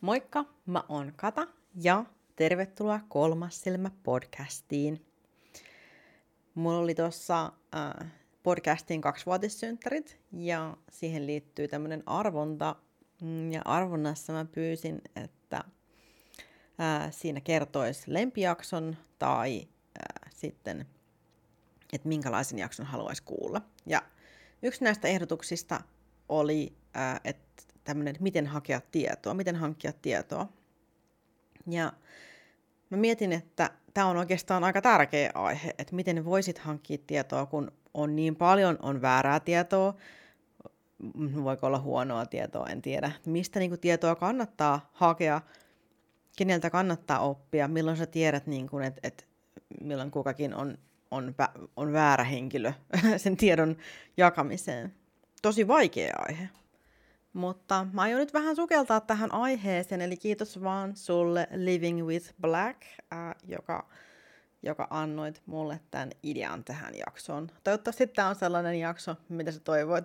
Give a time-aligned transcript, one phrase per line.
[0.00, 2.04] Moikka, mä oon Kata ja
[2.36, 5.06] tervetuloa Kolmas silmä podcastiin.
[6.54, 12.76] Mulla oli tuossa äh, podcastin kaksivuotissynttärit ja siihen liittyy tämmönen arvonta.
[13.22, 15.64] Mm, ja arvonnassa mä pyysin, että
[16.80, 20.86] äh, siinä kertoisi lempijakson tai äh, sitten,
[21.92, 23.62] että minkälaisen jakson haluaisi kuulla.
[23.86, 24.02] Ja
[24.62, 25.80] yksi näistä ehdotuksista
[26.28, 27.50] oli, äh, että
[27.84, 30.48] tämmöinen, että miten hakea tietoa, miten hankkia tietoa.
[31.66, 31.92] Ja
[32.90, 37.72] mä mietin, että tämä on oikeastaan aika tärkeä aihe, että miten voisit hankkia tietoa, kun
[37.94, 39.94] on niin paljon, on väärää tietoa,
[41.44, 43.12] voiko olla huonoa tietoa, en tiedä.
[43.26, 45.40] Mistä niin kuin, tietoa kannattaa hakea,
[46.36, 49.24] keneltä kannattaa oppia, milloin sä tiedät, niin kuin, että, että
[49.80, 50.78] milloin kukakin on,
[51.10, 51.34] on,
[51.76, 52.72] on väärä henkilö
[53.16, 53.76] sen tiedon
[54.16, 54.94] jakamiseen.
[55.42, 56.48] Tosi vaikea aihe.
[57.32, 62.82] Mutta mä aion nyt vähän sukeltaa tähän aiheeseen, eli kiitos vaan sulle Living with Black,
[63.12, 63.88] äh, joka,
[64.62, 67.50] joka annoit mulle tämän idean tähän jaksoon.
[67.64, 70.04] Toivottavasti tämä on sellainen jakso, mitä sä toivoit,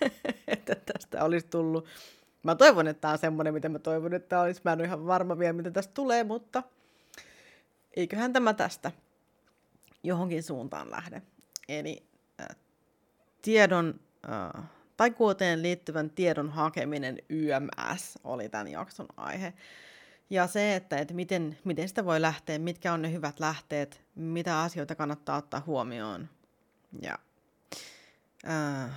[0.48, 1.86] että tästä olisi tullut.
[2.42, 4.60] Mä toivon, että tämä on semmoinen, mitä mä toivon, että olisi.
[4.64, 6.62] Mä en ole ihan varma vielä, mitä tästä tulee, mutta
[7.96, 8.92] eiköhän tämä tästä
[10.02, 11.22] johonkin suuntaan lähde.
[11.68, 12.02] Eli
[12.40, 12.56] äh,
[13.42, 14.00] tiedon...
[14.56, 14.64] Äh,
[15.00, 19.52] taikuuteen liittyvän tiedon hakeminen YMS oli tämän jakson aihe.
[20.30, 24.60] Ja se, että, että miten, miten sitä voi lähteä, mitkä on ne hyvät lähteet, mitä
[24.62, 26.28] asioita kannattaa ottaa huomioon.
[27.02, 27.18] Ja
[28.48, 28.90] äh,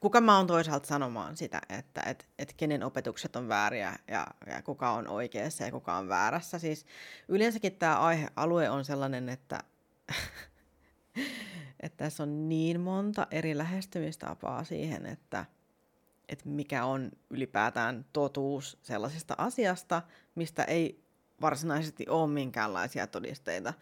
[0.00, 4.62] kuka mä oon toisaalta sanomaan sitä, että et, et kenen opetukset on vääriä ja, ja
[4.62, 6.58] kuka on oikeassa ja kuka on väärässä.
[6.58, 6.86] Siis
[7.28, 9.60] yleensäkin tämä aihealue on sellainen, että
[11.96, 15.44] tässä on niin monta eri lähestymistapaa siihen, että,
[16.28, 20.02] että mikä on ylipäätään totuus sellaisesta asiasta,
[20.34, 21.00] mistä ei
[21.40, 23.74] varsinaisesti ole minkäänlaisia todisteita,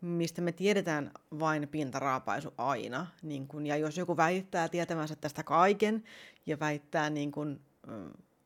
[0.00, 3.06] mistä me tiedetään vain pintaraapaisu aina.
[3.22, 6.04] Niin kun, ja jos joku väittää tietävänsä tästä kaiken
[6.46, 7.60] ja väittää, niin kun,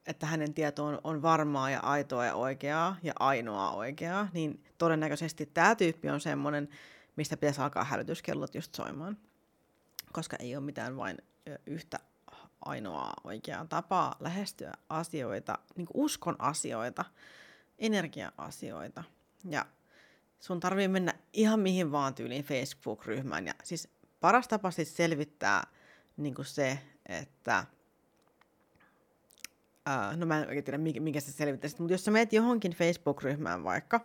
[0.06, 5.46] että hänen tieto on, on varmaa ja aitoa ja oikeaa ja ainoa oikeaa, niin todennäköisesti
[5.46, 6.68] tämä tyyppi on semmoinen,
[7.18, 9.18] mistä pitäisi alkaa hälytyskellot just soimaan.
[10.12, 11.18] Koska ei ole mitään vain
[11.66, 11.98] yhtä
[12.60, 17.04] ainoaa oikeaa tapaa lähestyä asioita, niin uskon asioita,
[17.78, 19.04] energia-asioita.
[19.50, 19.66] Ja
[20.40, 23.46] sun tarvii mennä ihan mihin vaan tyyliin Facebook-ryhmään.
[23.46, 23.88] Ja siis
[24.20, 25.66] paras tapa siis selvittää
[26.16, 27.64] niin kuin se, että
[30.16, 34.00] no mä en oikein tiedä, mikä se selvittäisi, mutta jos sä meet johonkin Facebook-ryhmään vaikka,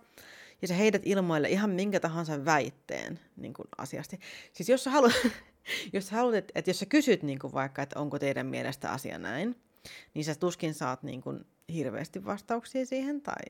[0.63, 4.19] ja sä heidät ilmoille ihan minkä tahansa väitteen niin kuin asiasti.
[4.53, 5.13] Siis jos sä haluat,
[5.93, 8.91] jos sä haluat, että, että jos sä kysyt niin kuin vaikka, että onko teidän mielestä
[8.91, 9.55] asia näin,
[10.13, 13.43] niin sä tuskin saat niin kuin hirveästi vastauksia siihen, tai,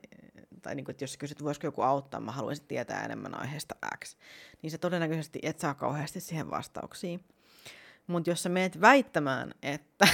[0.61, 4.15] tai niin kuin, että jos kysyt, voisiko joku auttaa, mä haluaisin tietää enemmän aiheesta X,
[4.61, 7.19] niin sä todennäköisesti et saa kauheasti siihen vastauksia.
[8.07, 10.07] Mutta jos sä meet väittämään, että,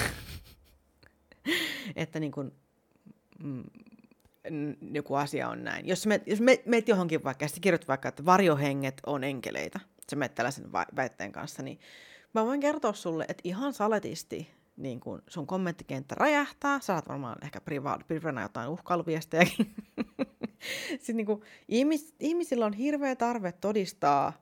[1.95, 2.51] että niin kuin,
[3.43, 3.63] mm,
[4.93, 5.87] joku asia on näin.
[5.87, 9.79] Jos, me, jos me, meet johonkin vaikka, ja kirjoitat vaikka, että varjohenget on enkeleitä,
[10.09, 11.79] sä meet tällaisen väitteen kanssa, niin
[12.33, 17.61] mä voin kertoa sulle, että ihan saletisti niin kun sun kommenttikenttä räjähtää, saat varmaan ehkä
[18.07, 19.75] privana jotain uhkailuviestejäkin.
[20.99, 24.33] Sitten niin ihmis, ihmisillä on hirveä tarve todistaa,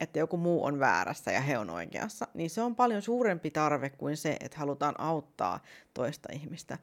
[0.00, 3.90] että joku muu on väärässä ja he on oikeassa, niin se on paljon suurempi tarve
[3.90, 5.60] kuin se, että halutaan auttaa
[5.94, 6.78] toista ihmistä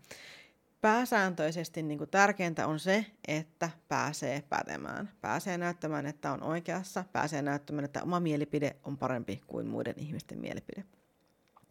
[0.82, 5.12] pääsääntöisesti niin kuin tärkeintä on se, että pääsee pätemään.
[5.22, 7.04] Pääsee näyttämään, että on oikeassa.
[7.14, 10.84] Pääsee näyttämään, että oma mielipide on parempi kuin muiden ihmisten mielipide.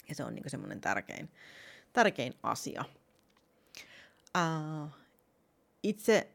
[0.09, 1.29] Ja se on niin semmoinen tärkein,
[1.93, 2.85] tärkein asia.
[4.37, 4.89] Uh,
[5.83, 6.29] itse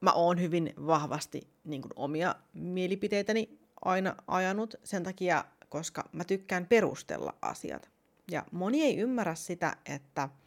[0.00, 6.66] mä oon hyvin vahvasti niin kuin omia mielipiteitäni aina ajanut sen takia, koska mä tykkään
[6.66, 7.90] perustella asiat.
[8.30, 10.28] Ja moni ei ymmärrä sitä, että–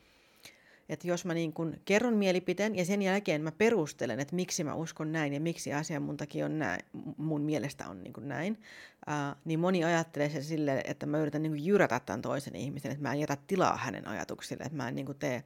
[0.90, 4.74] että jos mä niin kun kerron mielipiteen ja sen jälkeen mä perustelen, että miksi mä
[4.74, 6.82] uskon näin ja miksi asia mun takia on näin,
[7.18, 8.62] mun mielestä on niin näin,
[9.06, 13.02] ää, niin moni ajattelee sen silleen, että mä yritän niin jyrätä tämän toisen ihmisen, että
[13.02, 15.44] mä en jätä tilaa hänen ajatuksille, että mä en niin tee,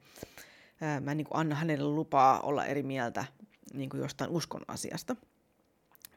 [0.80, 3.24] ää, mä en niin anna hänelle lupaa olla eri mieltä
[3.74, 5.16] niin jostain uskon asiasta.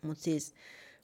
[0.02, 0.54] Mutta siis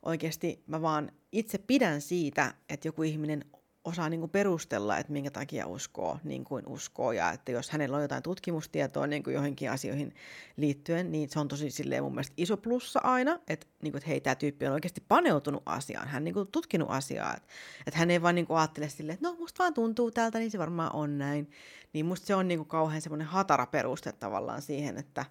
[0.04, 3.46] oikeasti mä vaan itse pidän siitä, että joku ihminen
[3.88, 7.12] osaa niin kuin perustella, että minkä takia uskoo niin kuin uskoo.
[7.12, 10.16] Ja että jos hänellä on jotain tutkimustietoa niin kuin johonkin asioihin
[10.58, 14.10] liittyen, niin se on tosi silleen mun mielestä iso plussa aina, että, niin kuin, että
[14.10, 17.36] hei, tämä tyyppi on oikeasti paneutunut asiaan, hän niin kuin tutkinut asiaa.
[17.36, 17.48] Että,
[17.88, 20.52] että hän ei vaan niin kuin ajattele silleen, että no musta vaan tuntuu tältä, niin
[20.52, 21.52] se varmaan on näin.
[21.94, 25.26] Niin musta se on niin kuin kauhean semmoinen hatara peruste tavallaan siihen, että,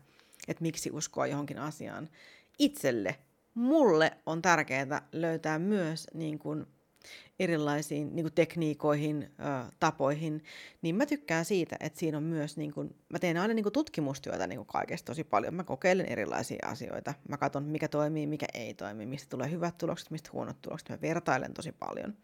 [0.48, 2.08] että miksi uskoa johonkin asiaan.
[2.58, 3.16] Itselle,
[3.54, 6.66] mulle on tärkeää löytää myös niin kuin,
[7.38, 10.44] erilaisiin niin kuin tekniikoihin, ö, tapoihin,
[10.82, 13.72] niin mä tykkään siitä, että siinä on myös, niin kuin, mä teen aina niin kuin
[13.72, 15.54] tutkimustyötä niin kuin kaikesta tosi paljon.
[15.54, 17.14] Mä kokeilen erilaisia asioita.
[17.28, 20.88] Mä katson, mikä toimii, mikä ei toimi, mistä tulee hyvät tulokset, mistä huonot tulokset.
[20.88, 22.14] Mä vertailen tosi paljon.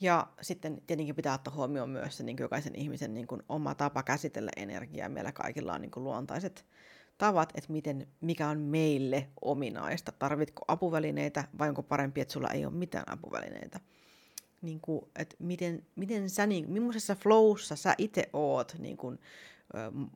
[0.00, 3.74] Ja sitten tietenkin pitää ottaa huomioon myös se niin kuin jokaisen ihmisen niin kuin oma
[3.74, 5.08] tapa käsitellä energiaa.
[5.08, 6.64] Meillä kaikilla on niin kuin luontaiset
[7.18, 10.12] tavat, että miten, mikä on meille ominaista.
[10.12, 13.80] Tarvitko apuvälineitä vai onko parempi, että sulla ei ole mitään apuvälineitä.
[14.62, 19.18] Niin kuin, että miten, miten sä, niin, millaisessa flowssa sä itse oot niin kuin,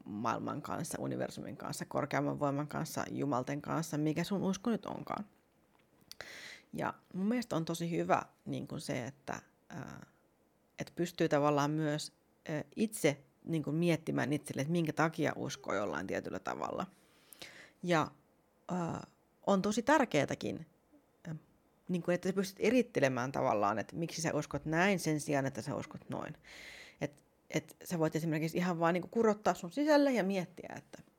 [0.04, 5.24] maailman kanssa, universumin kanssa, korkeamman voiman kanssa, jumalten kanssa, mikä sun usko nyt onkaan.
[6.72, 9.42] Ja mun mielestä on tosi hyvä niin kuin se, että,
[10.78, 12.12] että pystyy tavallaan myös
[12.76, 16.86] itse niin kuin miettimään itselle, että minkä takia uskoo jollain tietyllä tavalla.
[17.82, 18.10] Ja
[18.72, 19.00] äh,
[19.46, 20.66] on tosi tärkeätäkin,
[21.28, 21.36] äh,
[21.88, 25.62] niin kuin, että sä pystyt erittelemään tavallaan, että miksi sä uskot näin sen sijaan, että
[25.62, 26.34] sä uskot noin.
[27.00, 31.12] Että et sä voit esimerkiksi ihan vaan niin kuin kurottaa sun sisälle ja miettiä, että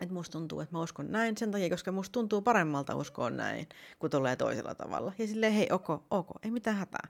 [0.00, 3.68] että musta tuntuu, että mä uskon näin sen takia, koska musta tuntuu paremmalta uskoa näin,
[3.98, 5.12] kun tulee toisella tavalla.
[5.18, 7.08] Ja silleen, hei, ok, ok, ei mitään hätää.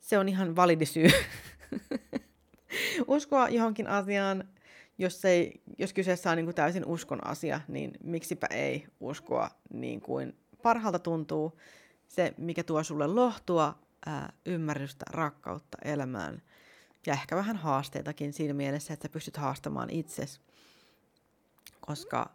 [0.00, 1.08] Se on ihan validi syy
[3.06, 4.48] uskoa johonkin asiaan,
[4.98, 10.00] jos, ei, jos kyseessä on niin kuin täysin uskon asia, niin miksipä ei uskoa niin
[10.00, 11.58] kuin parhaalta tuntuu.
[12.08, 16.42] Se, mikä tuo sulle lohtua, ää, ymmärrystä, rakkautta elämään
[17.06, 20.40] ja ehkä vähän haasteitakin siinä mielessä, että sä pystyt haastamaan itsesi.
[21.80, 22.30] Koska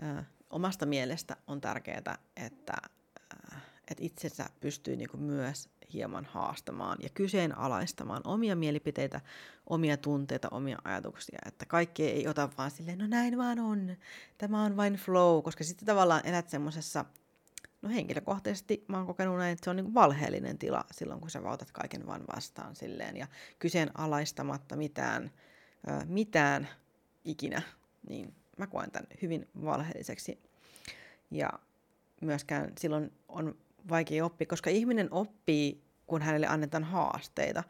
[0.00, 2.72] ää, omasta mielestä on tärkeää, että,
[3.30, 3.60] ää,
[3.90, 9.20] että itsensä pystyy niin kuin myös hieman haastamaan ja kyseenalaistamaan omia mielipiteitä,
[9.66, 11.38] omia tunteita, omia ajatuksia.
[11.46, 13.96] Että kaikki ei ota vaan silleen, no näin vaan on,
[14.38, 17.04] tämä on vain flow, koska sitten tavallaan elät semmoisessa,
[17.82, 21.42] no henkilökohtaisesti mä oon kokenut näin, että se on niin valheellinen tila silloin, kun sä
[21.42, 23.26] vautat kaiken vaan vastaan silleen ja
[23.58, 25.30] kyseenalaistamatta mitään,
[26.06, 26.68] mitään
[27.24, 27.62] ikinä,
[28.08, 30.38] niin mä koen tämän hyvin valheelliseksi.
[31.30, 31.50] Ja
[32.20, 33.56] myöskään silloin on
[33.88, 37.64] vaikea oppia, koska ihminen oppii, kun hänelle annetaan haasteita.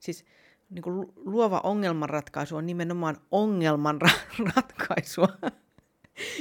[0.00, 0.24] Siis
[0.70, 5.28] niin kuin luova ongelmanratkaisu on nimenomaan ongelmanratkaisua.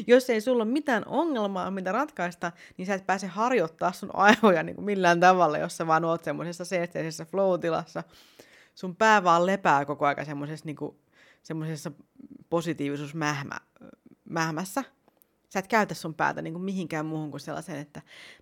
[0.08, 4.64] Jos ei sulla ole mitään ongelmaa, mitä ratkaista, niin sä et pääse harjoittaa sun aivoja
[4.64, 8.04] niin kuin millään tavalla, jos sä vaan oot semmoisessa seesteisessä flow-tilassa.
[8.76, 10.78] Sun pää vaan lepää koko ajan semmoisessa, niin
[11.44, 11.92] semmoisessa
[12.50, 14.84] positiivisuusmähmässä
[15.54, 18.02] sä et käytä sun päätä niin kuin mihinkään muuhun kuin sellaisen, että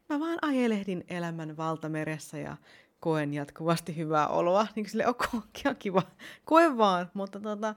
[0.09, 2.57] mä vaan ajelehdin elämän valtameressä ja
[3.01, 4.67] koen jatkuvasti hyvää oloa.
[4.75, 5.27] Niin sille, ok,
[5.65, 6.03] on kiva,
[6.45, 7.75] koe vaan, mutta tota,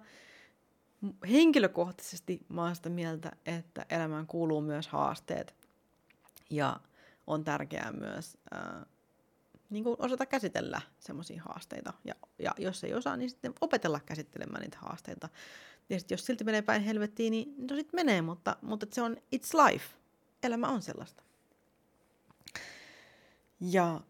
[1.31, 5.55] henkilökohtaisesti mä oon sitä mieltä, että elämään kuuluu myös haasteet
[6.51, 6.81] ja
[7.27, 8.87] on tärkeää myös ää,
[9.71, 11.93] niin kuin osata käsitellä semmoisia haasteita.
[12.05, 15.29] Ja, ja jos ei osaa, niin sitten opetella käsittelemään niitä haasteita.
[15.91, 19.17] Ja sit jos silti menee päin helvettiin, niin no sit menee, mutta, mutta se on
[19.17, 19.85] it's life.
[20.43, 21.23] Elämä on sellaista.
[23.61, 24.01] Ja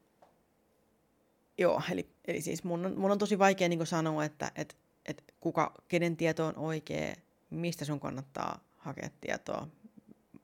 [1.59, 5.35] joo, eli, eli siis mun on, mun on tosi vaikea niin sanoa, että et, et
[5.41, 7.15] kuka, kenen tieto on oikea,
[7.51, 9.69] mistä sun kannattaa hakea tietoa,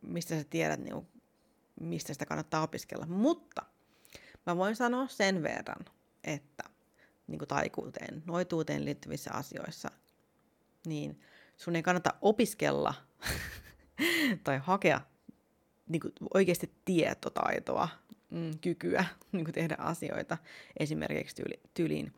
[0.02, 1.08] mistä sä tiedät, niin,
[1.80, 3.06] mistä sitä kannattaa opiskella.
[3.06, 3.62] Mutta
[4.46, 5.84] mä voin sanoa sen verran,
[6.24, 6.64] että
[7.26, 9.90] niin taikuuteen, noituuteen liittyvissä asioissa
[10.86, 11.20] niin
[11.56, 12.94] sun ei kannata opiskella
[14.44, 15.00] tai hakea
[15.88, 17.88] niin kuin oikeasti tietotaitoa,
[18.30, 20.38] mm, kykyä niin kuin tehdä asioita
[20.78, 22.12] esimerkiksi tyyli, tyyliin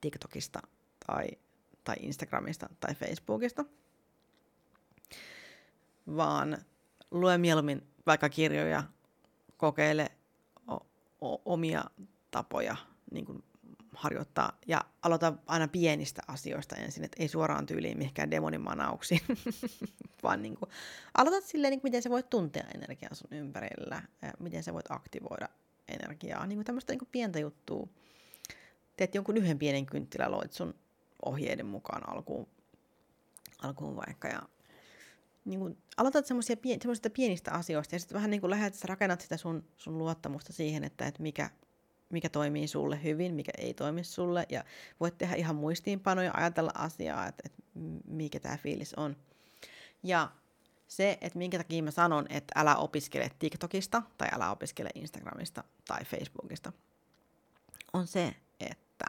[0.00, 0.60] TikTokista
[1.06, 1.26] tai,
[1.84, 3.64] tai Instagramista tai Facebookista,
[6.16, 6.58] vaan
[7.10, 8.82] lue mieluummin vaikka kirjoja,
[9.56, 10.12] kokeile
[10.68, 10.86] o-
[11.20, 11.84] o- omia
[12.30, 12.76] tapoja
[13.10, 13.44] niin kuin
[13.96, 19.20] harjoittaa ja aloita aina pienistä asioista ensin, että ei suoraan tyyliin mihinkään demonin manauksiin,
[20.22, 20.70] vaan niin kuin,
[21.14, 24.90] aloitat silleen, niin kuin, miten sä voit tuntea energiaa sun ympärillä, ja miten sä voit
[24.90, 25.48] aktivoida
[25.88, 27.88] energiaa, niin kuin tämmöistä niin kuin pientä juttua.
[28.96, 29.86] Teet jonkun yhden pienen
[30.26, 30.74] loit sun
[31.24, 32.48] ohjeiden mukaan alkuun,
[33.62, 34.42] alkuun vaikka, ja
[35.44, 36.80] niin kuin, aloitat semmoisia pien,
[37.12, 41.06] pienistä asioista, ja sitten vähän niin kuin lähdet, rakennat sitä sun, sun luottamusta siihen, että,
[41.06, 41.50] että mikä,
[42.10, 44.46] mikä toimii sulle hyvin, mikä ei toimi sulle.
[44.48, 44.64] Ja
[45.00, 47.62] voit tehdä ihan muistiinpanoja, ajatella asiaa, että, että
[48.04, 49.16] mikä tämä fiilis on.
[50.02, 50.30] Ja
[50.88, 56.04] se, että minkä takia mä sanon, että älä opiskele TikTokista tai älä opiskele Instagramista tai
[56.04, 56.72] Facebookista,
[57.92, 59.04] on se, että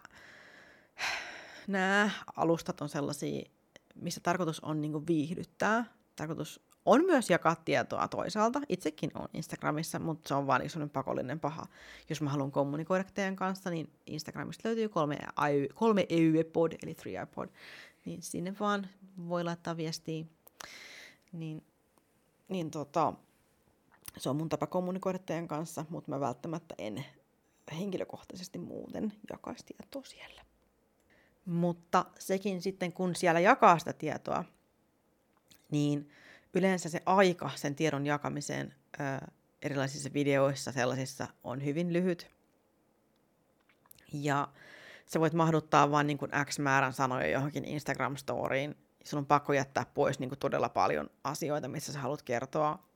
[1.68, 3.50] nämä alustat on sellaisia,
[3.96, 5.86] missä tarkoitus on niin viihdyttää,
[6.16, 8.62] tarkoitus on myös jakaa tietoa toisaalta.
[8.70, 11.66] Itsekin on Instagramissa, mutta se on vaan sellainen pakollinen paha.
[12.10, 15.18] Jos mä haluan kommunikoida teidän kanssa, niin Instagramista löytyy kolme,
[15.74, 16.96] kolme EUE-pod, eli
[17.36, 17.52] 3
[18.06, 18.88] Niin sinne vaan
[19.28, 20.26] voi laittaa viestiä.
[21.32, 21.64] Niin,
[22.50, 23.14] niin tota,
[24.18, 27.06] se on mun tapa kommunikoida teidän kanssa, mutta mä välttämättä en
[27.80, 30.42] henkilökohtaisesti muuten jakaisi tietoa siellä.
[31.46, 34.44] Mutta sekin sitten, kun siellä jakaa sitä tietoa,
[35.72, 36.10] niin
[36.58, 39.28] yleensä se aika sen tiedon jakamiseen ö,
[39.62, 42.32] erilaisissa videoissa, sellaisissa on hyvin lyhyt.
[44.14, 44.48] Ja
[45.06, 48.76] sä voit mahduttaa vain niin X määrän sanoja johonkin Instagram-storiin.
[49.04, 52.88] Sun on pakko jättää pois niin todella paljon asioita, missä sä haluat kertoa.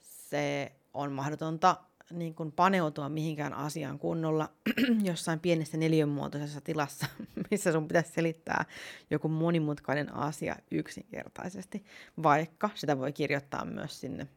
[0.00, 1.76] Se on mahdotonta
[2.10, 4.50] niin kuin paneutua mihinkään asiaan kunnolla
[5.02, 7.06] jossain pienessä neliönmuotoisessa tilassa,
[7.50, 8.64] missä sun pitäisi selittää
[9.10, 11.84] joku monimutkainen asia yksinkertaisesti,
[12.22, 14.28] vaikka sitä voi kirjoittaa myös sinne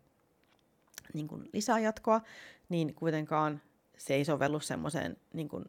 [1.14, 2.22] niin kuin lisäjatkoa,
[2.70, 3.62] niin kuitenkaan
[3.98, 5.66] se ei sovellu semmoiseen niin kuin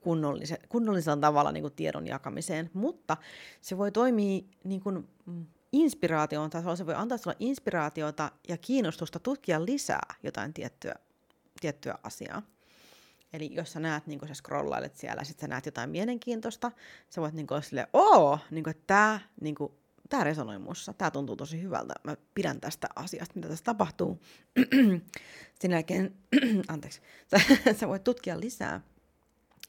[0.00, 3.16] kunnollisella, kunnollisella tavalla niin kuin tiedon jakamiseen, mutta
[3.60, 5.08] se voi toimia niin kuin
[5.72, 10.94] inspiraation tasolla, se voi antaa sinulle inspiraatiota ja kiinnostusta tutkia lisää jotain tiettyä
[11.60, 12.42] tiettyä asiaa.
[13.32, 16.72] Eli jos sä näet, niin sä scrollailet siellä, sit sä näet jotain mielenkiintoista,
[17.10, 19.72] sä voit niin olla silleen, oo, niin että tää, niin kuin,
[20.08, 24.22] tää resonoi mussa, tää tuntuu tosi hyvältä, mä pidän tästä asiasta, mitä tässä tapahtuu.
[25.60, 26.14] Sen jälkeen,
[26.68, 27.00] anteeksi,
[27.30, 28.80] sä, sä voit tutkia lisää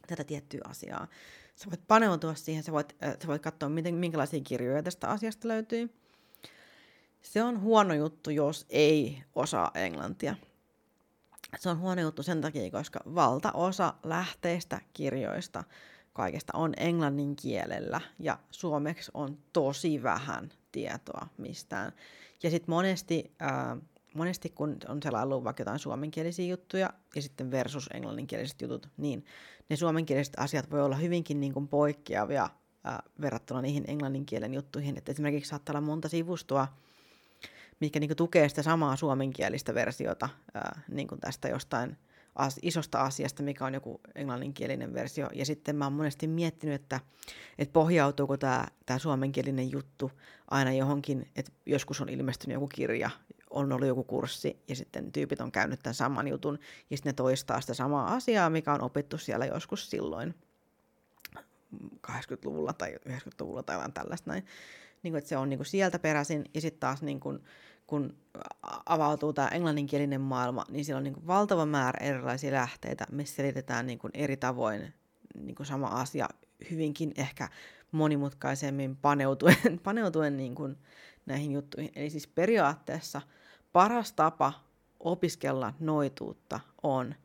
[0.08, 1.08] tätä tiettyä asiaa.
[1.56, 5.48] Sä voit paneutua siihen, sä voit, äh, sä voit katsoa, miten, minkälaisia kirjoja tästä asiasta
[5.48, 5.94] löytyy.
[7.22, 10.36] Se on huono juttu, jos ei osaa englantia
[11.60, 15.64] se on huono juttu sen takia, koska valtaosa lähteistä kirjoista
[16.14, 21.92] kaikesta on englannin kielellä ja suomeksi on tosi vähän tietoa mistään.
[22.44, 23.78] Ja sitten monesti, äh,
[24.16, 29.26] monesti kun on sellainen vaikka jotain suomenkielisiä juttuja ja sitten versus englanninkieliset jutut, niin
[29.70, 34.98] ne suomenkieliset asiat voi olla hyvinkin niin kuin poikkeavia äh, verrattuna niihin englanninkielen juttuihin.
[34.98, 36.68] Et esimerkiksi saattaa olla monta sivustoa,
[37.82, 41.98] mitkä niin tukee sitä samaa suomenkielistä versiota ää, niin kuin tästä jostain
[42.36, 45.30] as, isosta asiasta, mikä on joku englanninkielinen versio.
[45.34, 47.00] Ja sitten mä oon monesti miettinyt, että,
[47.58, 50.12] että pohjautuuko tämä, tämä suomenkielinen juttu
[50.52, 53.10] aina johonkin, että joskus on ilmestynyt joku kirja,
[53.50, 56.60] on ollut joku kurssi ja sitten tyypit on käynyt tämän saman jutun
[56.90, 60.36] ja sitten ne toistaa sitä samaa asiaa, mikä on opittu siellä joskus silloin
[62.08, 64.46] 80-luvulla tai 90-luvulla tai jotain tällaista näin.
[65.04, 67.44] Niin kuin, että se on niin kuin sieltä peräisin ja sitten taas niin kuin,
[67.92, 68.18] kun
[68.86, 73.88] avautuu tämä englanninkielinen maailma, niin siellä on niin kuin valtava määrä erilaisia lähteitä, missä selitetään
[73.88, 74.94] niin kuin eri tavoin
[75.40, 76.30] niin kuin sama asia
[76.72, 77.50] hyvinkin ehkä
[77.92, 80.78] monimutkaisemmin paneutuen, paneutuen niin kuin
[81.26, 81.92] näihin juttuihin.
[81.96, 83.22] Eli siis periaatteessa
[83.74, 84.54] paras tapa
[85.00, 87.16] opiskella noituutta on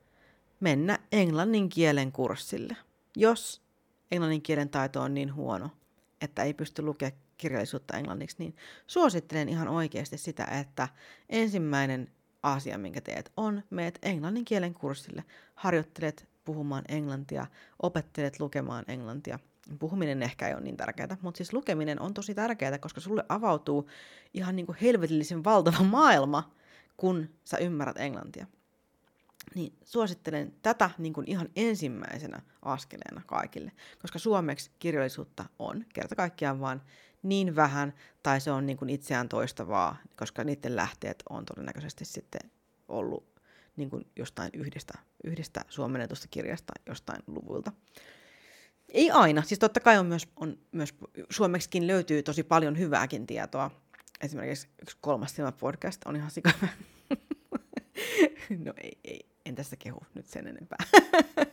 [0.60, 2.76] mennä englannin kielen kurssille.
[3.16, 3.62] Jos
[4.10, 5.70] englannin kielen taito on niin huono,
[6.20, 10.88] että ei pysty lukemaan kirjallisuutta englanniksi, niin suosittelen ihan oikeasti sitä, että
[11.28, 12.10] ensimmäinen
[12.42, 15.24] asia, minkä teet, on meet englannin kielen kurssille,
[15.54, 17.46] harjoittelet puhumaan englantia,
[17.82, 19.38] opettelet lukemaan englantia.
[19.78, 23.90] Puhuminen ehkä ei ole niin tärkeää, mutta siis lukeminen on tosi tärkeää, koska sulle avautuu
[24.34, 26.54] ihan niin kuin helvetillisen valtava maailma,
[26.96, 28.46] kun sä ymmärrät englantia.
[29.54, 36.60] Niin suosittelen tätä niin kuin ihan ensimmäisenä askeleena kaikille, koska suomeksi kirjallisuutta on kerta kaikkiaan
[36.60, 36.82] vaan
[37.28, 42.50] niin vähän, tai se on niin kuin itseään toistavaa, koska niiden lähteet on todennäköisesti sitten
[42.88, 43.40] ollut
[43.76, 47.72] niin kuin jostain yhdestä, yhdestä suomennetusta kirjasta jostain luvuilta.
[48.88, 50.94] Ei aina, siis totta kai on myös, on myös
[51.30, 53.70] suomeksikin löytyy tosi paljon hyvääkin tietoa.
[54.20, 56.68] Esimerkiksi yksi kolmas silmä podcast on ihan sikavä.
[58.64, 60.78] no ei, ei, en tästä kehu nyt sen enempää.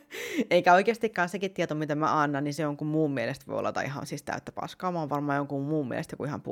[0.50, 3.80] Eikä oikeastikaan sekin tieto, mitä mä annan, niin se on kun muun mielestä voi olla
[3.84, 4.92] ihan siis täyttä paskaa.
[4.92, 6.42] Mä oon varmaan jonkun muun mielestä joku ihan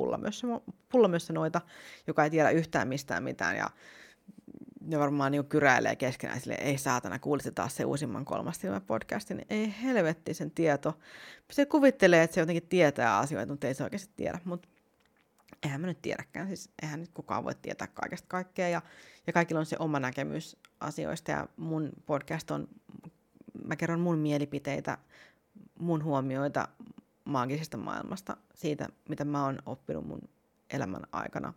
[0.91, 1.61] pullamössä noita,
[2.07, 3.55] joka ei tiedä yhtään mistään mitään.
[3.55, 3.69] Ja
[4.81, 9.37] ne varmaan niin kyräilee keskenään sille, ei saatana, kuulisi taas se uusimman kolmas podcastin.
[9.37, 10.99] Niin ei helvetti sen tieto.
[11.51, 14.39] Se kuvittelee, että se jotenkin tietää asioita, mutta ei se oikeasti tiedä.
[14.43, 14.69] Mutta
[15.63, 18.69] eihän mä nyt tiedäkään, siis eihän nyt kukaan voi tietää kaikesta kaikkea.
[18.69, 18.81] Ja,
[19.27, 22.67] ja kaikilla on se oma näkemys asioista ja mun podcast on
[23.65, 24.97] mä kerron mun mielipiteitä,
[25.79, 26.67] mun huomioita
[27.25, 30.21] maagisesta maailmasta, siitä mitä mä oon oppinut mun
[30.69, 31.53] elämän aikana,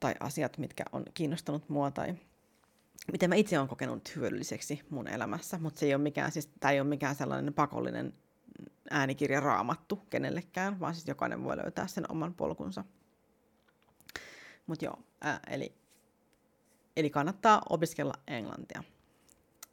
[0.00, 2.14] tai asiat, mitkä on kiinnostanut mua, tai
[3.12, 6.72] miten mä itse olen kokenut hyödylliseksi mun elämässä, mutta se ei ole mikään, siis, tämä
[6.72, 8.14] ei ole mikään sellainen pakollinen
[8.90, 12.84] äänikirja raamattu kenellekään, vaan siis jokainen voi löytää sen oman polkunsa.
[14.66, 15.74] Mutta joo, ää, eli,
[16.96, 18.82] eli kannattaa opiskella englantia.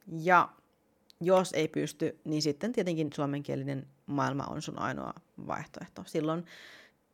[0.08, 0.50] Ja
[1.22, 5.14] jos ei pysty, niin sitten tietenkin suomenkielinen maailma on sun ainoa
[5.48, 6.04] vaihtoehto.
[6.06, 6.46] Silloin,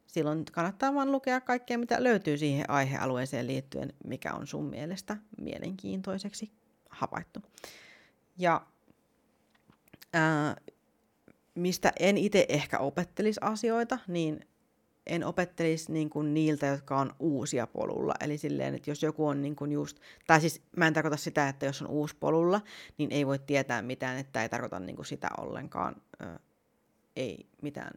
[0.07, 6.51] silloin kannattaa vaan lukea kaikkea, mitä löytyy siihen aihealueeseen liittyen, mikä on sun mielestä mielenkiintoiseksi
[6.89, 7.39] havaittu.
[8.37, 8.65] Ja
[10.13, 10.55] ää,
[11.55, 14.47] mistä en itse ehkä opettelisi asioita, niin
[15.09, 18.13] en opettelisi niin kuin niiltä, jotka on uusia polulla.
[18.19, 21.49] Eli silleen, että jos joku on niin kuin just, tai siis mä en tarkoita sitä,
[21.49, 22.61] että jos on uusi polulla,
[22.97, 26.39] niin ei voi tietää mitään, että ei tarkoita niin kuin sitä ollenkaan, ö,
[27.15, 27.91] ei mitään,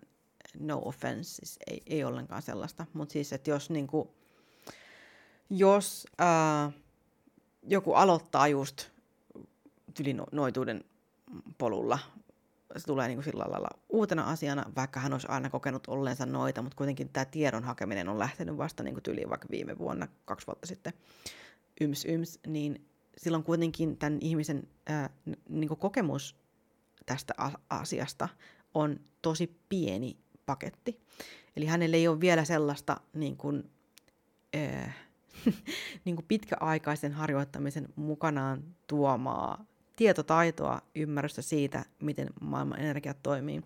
[0.58, 2.86] no offense, siis ei, ei ollenkaan sellaista.
[2.92, 4.08] Mutta siis, että jos niin kuin,
[5.50, 6.72] jos ää,
[7.62, 8.88] joku aloittaa just
[9.94, 10.84] tylinoituuden
[11.58, 11.98] polulla,
[12.76, 16.62] se tulee niin kuin sillä lailla uutena asiana, vaikka hän olisi aina kokenut olleensa noita,
[16.62, 20.46] mutta kuitenkin tämä tiedon hakeminen on lähtenyt vasta niin kuin tyliin vaikka viime vuonna, kaksi
[20.46, 20.92] vuotta sitten,
[21.80, 22.86] yms yms, niin
[23.16, 25.10] silloin kuitenkin tämän ihmisen ää,
[25.48, 26.36] niin kuin kokemus
[27.06, 27.34] tästä
[27.70, 28.28] asiasta
[28.74, 31.00] on tosi pieni paketti.
[31.56, 33.70] Eli hänellä ei ole vielä sellaista niin kuin,
[34.54, 34.92] ää,
[36.04, 39.64] niin kuin pitkäaikaisen harjoittamisen mukanaan tuomaa
[39.96, 43.62] tietotaitoa, ymmärrystä siitä, miten maailman energiat toimii.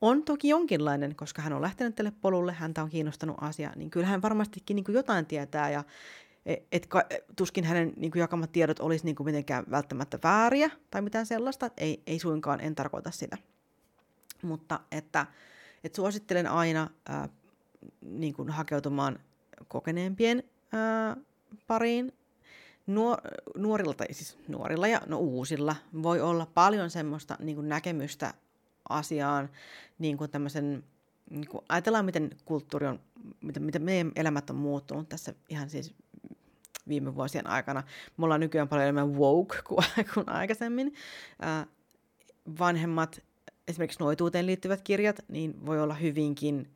[0.00, 4.06] On toki jonkinlainen, koska hän on lähtenyt tälle polulle, häntä on kiinnostanut asia, niin kyllä
[4.06, 5.84] hän varmastikin niin jotain tietää ja
[6.46, 6.88] et, et,
[7.36, 11.70] tuskin hänen niin kuin jakamat tiedot olisi niin kuin mitenkään välttämättä vääriä tai mitään sellaista,
[11.76, 13.36] ei, ei suinkaan, en tarkoita sitä.
[14.42, 15.26] Mutta että,
[15.84, 17.28] että suosittelen aina ää,
[18.00, 19.18] niin kuin hakeutumaan
[19.68, 21.16] kokeneempien ää,
[21.66, 22.12] pariin,
[23.56, 28.34] nuorilla, tai siis nuorilla ja no uusilla, voi olla paljon semmoista niin kuin näkemystä
[28.88, 29.48] asiaan,
[29.98, 30.84] niin kuin tämmöisen,
[31.30, 33.00] niin kuin, ajatellaan miten kulttuuri on,
[33.40, 35.94] miten, miten meidän elämät on muuttunut tässä ihan siis
[36.88, 37.82] viime vuosien aikana.
[38.16, 40.94] Me ollaan nykyään paljon enemmän woke kuin, kuin aikaisemmin.
[41.44, 41.66] Äh,
[42.58, 43.22] vanhemmat,
[43.68, 46.70] esimerkiksi noituuteen liittyvät kirjat, niin voi olla hyvinkin,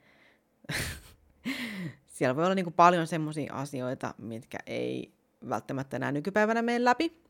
[2.15, 5.15] siellä voi olla niin kuin paljon semmoisia asioita, mitkä ei
[5.49, 7.25] välttämättä enää nykypäivänä mene läpi.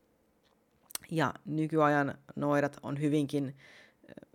[1.11, 3.55] Ja nykyajan noidat on hyvinkin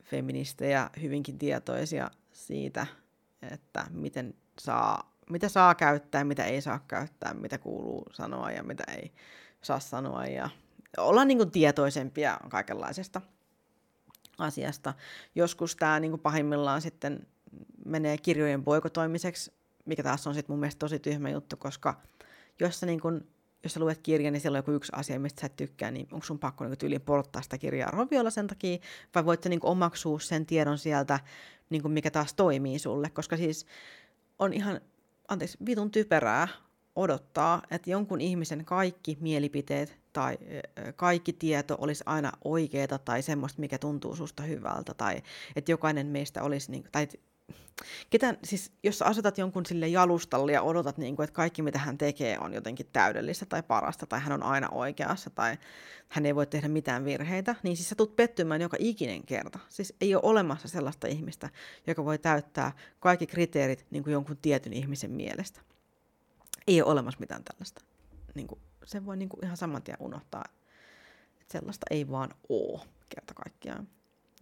[0.03, 2.87] feministejä, hyvinkin tietoisia siitä,
[3.43, 8.85] että miten saa, mitä saa käyttää, mitä ei saa käyttää, mitä kuuluu sanoa ja mitä
[8.89, 9.13] ei
[9.63, 10.27] saa sanoa.
[10.27, 10.51] Ja
[10.99, 13.21] ollaan niin kuin tietoisempia kaikenlaisesta
[14.39, 14.95] asiasta.
[15.35, 17.27] Joskus tämä niin kuin pahimmillaan sitten
[17.85, 19.53] menee kirjojen boikotoimiseksi,
[19.85, 22.01] mikä taas on sitten mun mielestä tosi tyhmä juttu, koska
[22.61, 23.29] jos sä niin kuin
[23.63, 26.09] jos sä luet kirjan, niin siellä on joku yksi asia, mistä sä et tykkää, niin
[26.13, 28.79] onko sun pakko niin tyyliin polttaa sitä kirjaa roviolla sen takia,
[29.15, 31.21] vai voit sä niin omaksua sen tiedon sieltä,
[31.71, 33.67] niin kuin mikä taas toimii sulle, koska siis
[34.39, 34.81] on ihan,
[35.29, 36.49] anteeksi, vitun typerää
[36.97, 40.39] odottaa, että jonkun ihmisen kaikki mielipiteet tai
[40.97, 45.23] kaikki tieto olisi aina oikeaa tai semmoista, mikä tuntuu susta hyvältä, tai
[45.57, 47.09] että jokainen meistä olisi, niin, tai
[48.11, 51.79] Ketään, siis jos sä asetat jonkun sille jalustalle ja odotat, niin kuin, että kaikki mitä
[51.79, 55.57] hän tekee on jotenkin täydellistä tai parasta, tai hän on aina oikeassa, tai
[56.09, 59.59] hän ei voi tehdä mitään virheitä, niin siis sä tulet pettymään joka ikinen kerta.
[59.69, 61.51] Siis ei ole olemassa sellaista ihmistä,
[61.87, 65.61] joka voi täyttää kaikki kriteerit niin kuin jonkun tietyn ihmisen mielestä.
[66.67, 67.85] Ei ole olemassa mitään tällaista.
[68.35, 70.45] Niin kuin, sen voi niin kuin ihan saman tien unohtaa,
[71.41, 73.89] että sellaista ei vaan ole kerta kaikkiaan.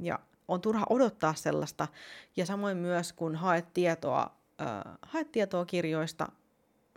[0.01, 0.19] Ja
[0.49, 1.89] on turha odottaa sellaista.
[2.37, 4.31] Ja samoin myös, kun haet tietoa,
[4.61, 6.29] äh, haet tietoa kirjoista,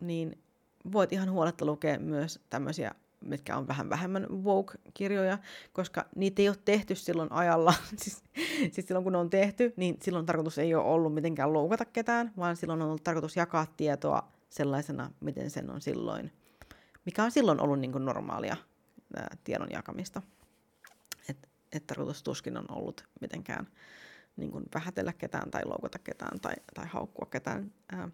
[0.02, 0.38] niin
[0.94, 5.38] voit ihan huoletta lukea myös tämmöisiä, mitkä on vähän vähemmän woke-kirjoja,
[5.74, 7.74] koska niitä ei ole tehty silloin ajalla.
[8.02, 8.24] siis,
[8.72, 12.32] siis silloin kun ne on tehty, niin silloin tarkoitus ei ole ollut mitenkään loukata ketään,
[12.38, 16.32] vaan silloin on ollut tarkoitus jakaa tietoa sellaisena, miten sen on silloin,
[17.06, 18.58] mikä on silloin ollut niin kuin normaalia
[19.16, 20.22] ää, tiedon jakamista
[21.74, 23.68] että tarkoitus tuskin on ollut mitenkään
[24.38, 27.72] niin kuin vähätellä ketään tai loukata ketään tai, tai haukkua ketään.
[27.92, 28.10] Ää,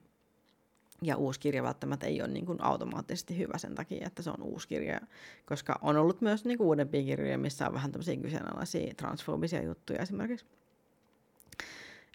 [1.01, 4.41] ja uusi kirja välttämättä ei ole niin kuin automaattisesti hyvä sen takia, että se on
[4.41, 4.99] uusi kirja,
[5.45, 10.01] koska on ollut myös niin kuin uudempia kirjoja, missä on vähän tämmöisiä kyseenalaisia transfobisia juttuja
[10.01, 10.45] esimerkiksi.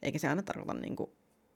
[0.03, 1.11] Eikä se aina tarkoita, niin kuin,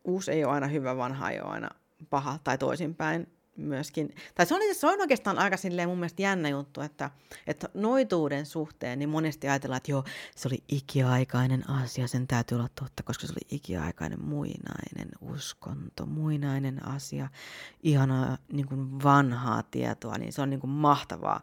[0.05, 1.71] uusi ei ole aina hyvä, vanha ei ole aina
[2.11, 6.49] paha tai toisinpäin myöskin, tai se on, se on oikeastaan aika silleen mun mielestä jännä
[6.49, 7.11] juttu, että,
[7.47, 10.05] että noituuden suhteen niin monesti ajatellaan, että joo,
[10.37, 16.89] se oli ikiaikainen asia, sen täytyy olla totta, koska se oli ikiaikainen muinainen uskonto, muinainen
[16.89, 17.29] asia,
[17.83, 21.43] ihanaa niin kuin vanhaa tietoa, niin se on niin kuin mahtavaa.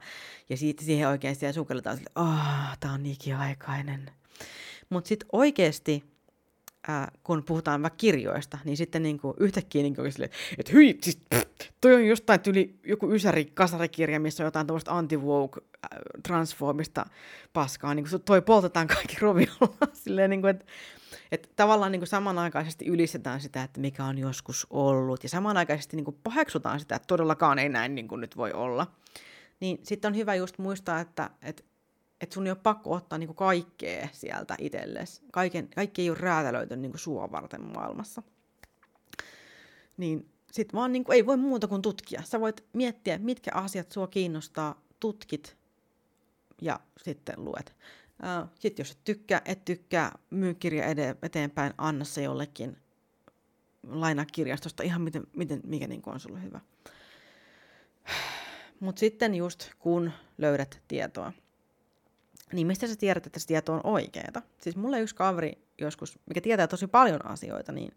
[0.49, 4.11] Ja siitä siihen oikein siellä sukelletaan, että oh, tämä on ikiaikainen.
[4.89, 6.12] Mutta sitten oikeasti
[6.89, 10.97] äh, kun puhutaan vaikka kirjoista, niin sitten niin kuin yhtäkkiä niin kuin sille, että hyi,
[11.01, 15.99] siis, pff, toi on jostain tyyli joku ysäri kasarikirja, missä on jotain tämmöistä anti-woke äh,
[16.23, 17.05] transformista
[17.53, 20.65] paskaa, niin kuin toi poltetaan kaikki roviolla, silleen niin kuin, että
[21.31, 26.05] että tavallaan niin kuin samanaikaisesti ylistetään sitä, että mikä on joskus ollut, ja samanaikaisesti niin
[26.05, 28.87] kuin paheksutaan sitä, että todellakaan ei näin niin kuin nyt voi olla.
[29.59, 31.63] Niin sitten on hyvä just muistaa, että, että,
[32.23, 35.21] että sun ei ole pakko ottaa niin kuin kaikkea sieltä itsellesi.
[35.31, 38.23] Kaiken, kaikki ei ole räätälöity niin kuin sua varten maailmassa.
[39.97, 42.21] Niin sitten vaan niin kuin, ei voi muuta kuin tutkia.
[42.23, 45.57] Sä voit miettiä, mitkä asiat sua kiinnostaa, tutkit
[46.61, 47.75] ja sitten luet.
[48.59, 50.83] Sitten jos et tykkää, et tykkää, myy kirja
[51.21, 52.77] eteenpäin, anna se jollekin
[53.87, 56.59] lainaa kirjastosta, ihan miten, miten mikä niin on sulle hyvä.
[58.79, 61.33] Mutta sitten just kun löydät tietoa,
[62.53, 64.41] niin mistä sä tiedät, että se tieto on oikeeta?
[64.61, 67.93] Siis mulle yksi kaveri joskus, mikä tietää tosi paljon asioita, niin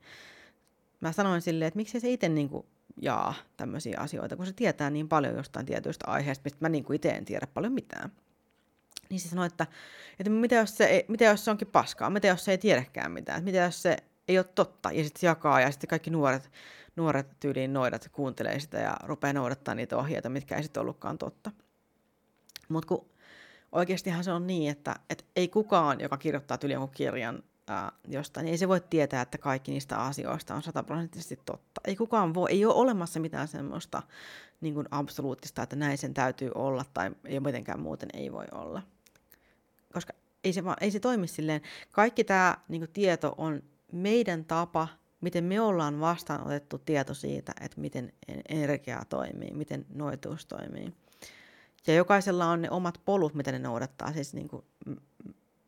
[1.01, 2.67] mä sanoin silleen, että miksi se itse niinku
[3.03, 7.09] jaa tämmöisiä asioita, kun se tietää niin paljon jostain tietyistä aiheista, mistä mä niinku itse
[7.09, 8.13] en tiedä paljon mitään.
[9.11, 9.67] Niin se sanoi, että,
[10.19, 13.45] että mitä, jos se, mitä jos se onkin paskaa, mitä jos se ei tiedäkään mitään,
[13.45, 13.97] mitä jos se
[14.29, 16.51] ei ole totta, ja sitten jakaa, ja sitten kaikki nuoret,
[16.97, 21.51] nuoret tyyliin noidat kuuntelee sitä ja rupeaa noudattaa niitä ohjeita, mitkä ei sitten ollutkaan totta.
[22.69, 23.07] Mutta kun
[23.77, 28.45] oikeastihan se on niin, että, että ei kukaan, joka kirjoittaa tyyliin jonkun kirjan ää, jostain,
[28.45, 31.81] niin ei se voi tietää, että kaikki niistä asioista on sataprosenttisesti totta.
[31.85, 34.03] Ei kukaan voi, ei ole olemassa mitään semmoista
[34.61, 38.83] niin kuin absoluuttista, että näin sen täytyy olla tai ei mitenkään muuten ei voi olla
[39.97, 40.13] koska
[40.45, 41.61] ei se, vaan, ei se toimi silleen.
[41.91, 43.63] Kaikki tämä niin tieto on
[43.93, 44.89] meidän tapa,
[45.21, 48.13] miten me ollaan vastaanotettu tieto siitä, että miten
[48.49, 50.93] energia toimii, miten noituus toimii.
[51.87, 54.13] Ja jokaisella on ne omat polut, mitä ne noudattaa.
[54.13, 54.65] Siis niin kuin,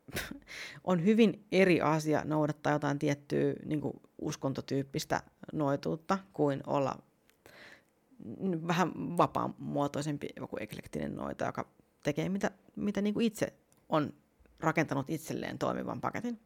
[0.84, 6.98] on hyvin eri asia noudattaa jotain tiettyä niin kuin uskontotyyppistä noituutta kuin olla
[8.66, 11.66] vähän vapaamuotoisempi joku eklektinen noita, joka
[12.02, 13.54] tekee mitä, mitä niin kuin itse
[13.88, 14.12] on
[14.60, 16.40] rakentanut itselleen toimivan paketin.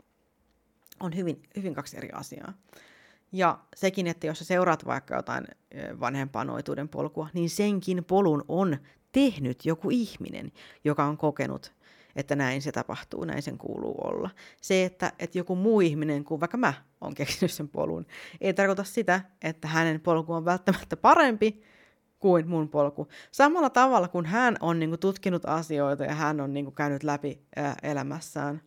[1.00, 2.54] On hyvin, hyvin kaksi eri asiaa.
[3.32, 5.46] Ja sekin, että jos sä seuraat vaikka jotain
[6.00, 8.78] vanhempaa noituuden polkua, niin senkin polun on
[9.12, 10.52] tehnyt joku ihminen,
[10.84, 11.72] joka on kokenut,
[12.16, 14.30] että näin se tapahtuu, näin sen kuuluu olla.
[14.60, 18.06] Se, että, että joku muu ihminen kuin vaikka mä on keksinyt sen polun,
[18.40, 21.62] ei tarkoita sitä, että hänen polku on välttämättä parempi
[22.18, 23.08] kuin mun polku.
[23.32, 27.02] Samalla tavalla, kun hän on niin kuin, tutkinut asioita ja hän on niin kuin, käynyt
[27.02, 28.62] läpi ää, elämässään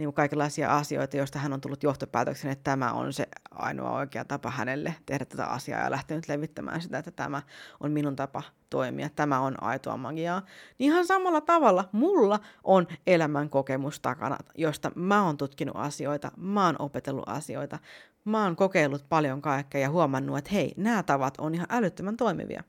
[0.00, 4.24] niin kuin kaikenlaisia asioita, joista hän on tullut johtopäätöksen, että tämä on se ainoa oikea
[4.24, 7.42] tapa hänelle tehdä tätä asiaa ja lähtenyt levittämään sitä, että tämä
[7.80, 10.42] on minun tapa toimia, tämä on aitoa magiaa.
[10.78, 16.66] Niin ihan samalla tavalla mulla on elämän kokemus takana, josta mä oon tutkinut asioita, mä
[16.66, 17.78] oon opetellut asioita,
[18.24, 22.62] mä oon kokeillut paljon kaikkea ja huomannut, että hei, nämä tavat on ihan älyttömän toimivia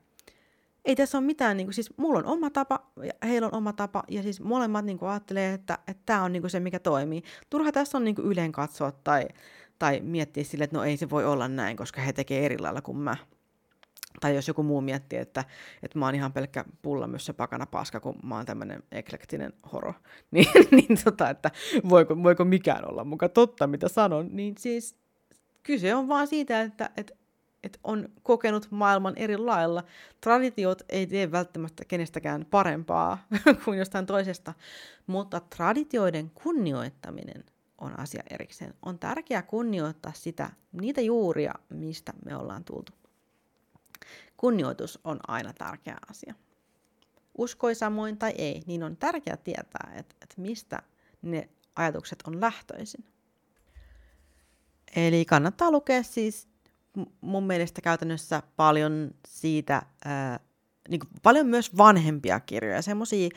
[0.84, 3.72] ei tässä ole mitään, niin kuin, siis mulla on oma tapa ja heillä on oma
[3.72, 7.22] tapa, ja siis molemmat niin kuin, ajattelee, että tämä on niin kuin, se, mikä toimii.
[7.50, 9.28] Turha tässä on niin kuin, yleen katsoa tai,
[9.78, 12.82] tai miettiä sille, että no ei se voi olla näin, koska he tekee eri lailla
[12.82, 13.16] kuin mä.
[14.20, 15.44] Tai jos joku muu miettii, että,
[15.82, 19.94] että mä oon ihan pelkkä pullamyssä pakana paska, kun mä oon tämmöinen eklektinen horo,
[20.30, 21.50] niin, niin tota, että
[21.88, 24.96] voiko, voiko mikään olla muka totta, mitä sanon, niin siis
[25.62, 27.14] kyse on vaan siitä, että, että
[27.62, 29.84] että on kokenut maailman eri lailla.
[30.20, 33.26] Traditiot ei tee välttämättä kenestäkään parempaa
[33.64, 34.54] kuin jostain toisesta,
[35.06, 37.44] mutta traditioiden kunnioittaminen
[37.78, 38.74] on asia erikseen.
[38.82, 42.92] On tärkeää kunnioittaa sitä, niitä juuria, mistä me ollaan tultu.
[44.36, 46.34] Kunnioitus on aina tärkeä asia.
[47.38, 50.82] Uskoi samoin tai ei, niin on tärkeää tietää, että, että mistä
[51.22, 53.04] ne ajatukset on lähtöisin.
[54.96, 56.48] Eli kannattaa lukea siis
[57.20, 60.40] mun mielestä käytännössä paljon siitä, ää,
[60.88, 63.28] niin kuin paljon myös vanhempia kirjoja, semmoisia,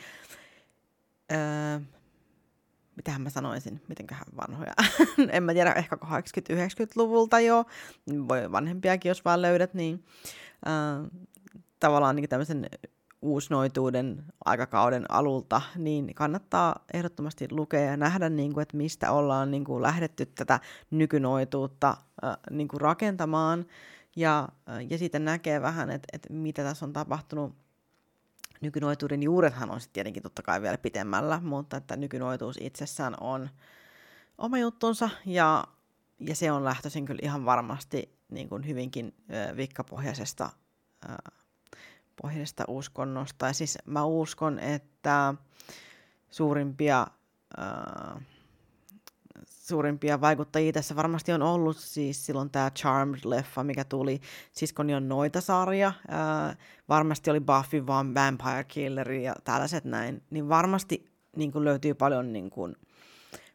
[2.96, 4.72] mitähän mä sanoisin, mitenköhän vanhoja,
[5.32, 7.64] en mä tiedä, ehkä 80-90-luvulta jo,
[8.28, 10.04] voi vanhempiakin, jos vaan löydät, niin
[10.64, 11.04] ää,
[11.80, 12.66] tavallaan niin tämmöisen
[13.22, 19.64] uusnoituuden aikakauden alulta, niin kannattaa ehdottomasti lukea ja nähdä, niin kuin, että mistä ollaan niin
[19.64, 23.66] kuin, lähdetty tätä nykynoituutta äh, niin kuin, rakentamaan.
[24.16, 27.54] Ja, äh, ja sitten näkee vähän, että, että mitä tässä on tapahtunut.
[28.60, 33.48] Nykynoituuden juurethan on sitten tietenkin totta kai vielä pitemmällä, mutta että nykynoituus itsessään on
[34.38, 35.64] oma juttunsa ja,
[36.20, 40.50] ja se on lähtöisin kyllä ihan varmasti niin kuin hyvinkin äh, vikkapohjaisesta
[41.10, 41.16] äh,
[42.22, 43.46] pohjaisesta uskonnosta.
[43.46, 45.34] Ja siis mä uskon, että
[46.30, 47.06] suurimpia,
[47.58, 48.22] äh,
[49.44, 54.20] suurimpia vaikuttajia tässä varmasti on ollut siis silloin tämä Charmed-leffa, mikä tuli,
[54.52, 56.56] siskoni on noita sarja, ää,
[56.88, 62.32] varmasti oli Buffy vaan Vampire Killeri ja tällaiset näin, niin varmasti niin kuin löytyy paljon
[62.32, 62.76] niin kuin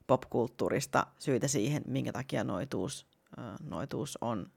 [0.07, 4.51] popkulttuurista syitä siihen, minkä takia noituus, ää, noituus on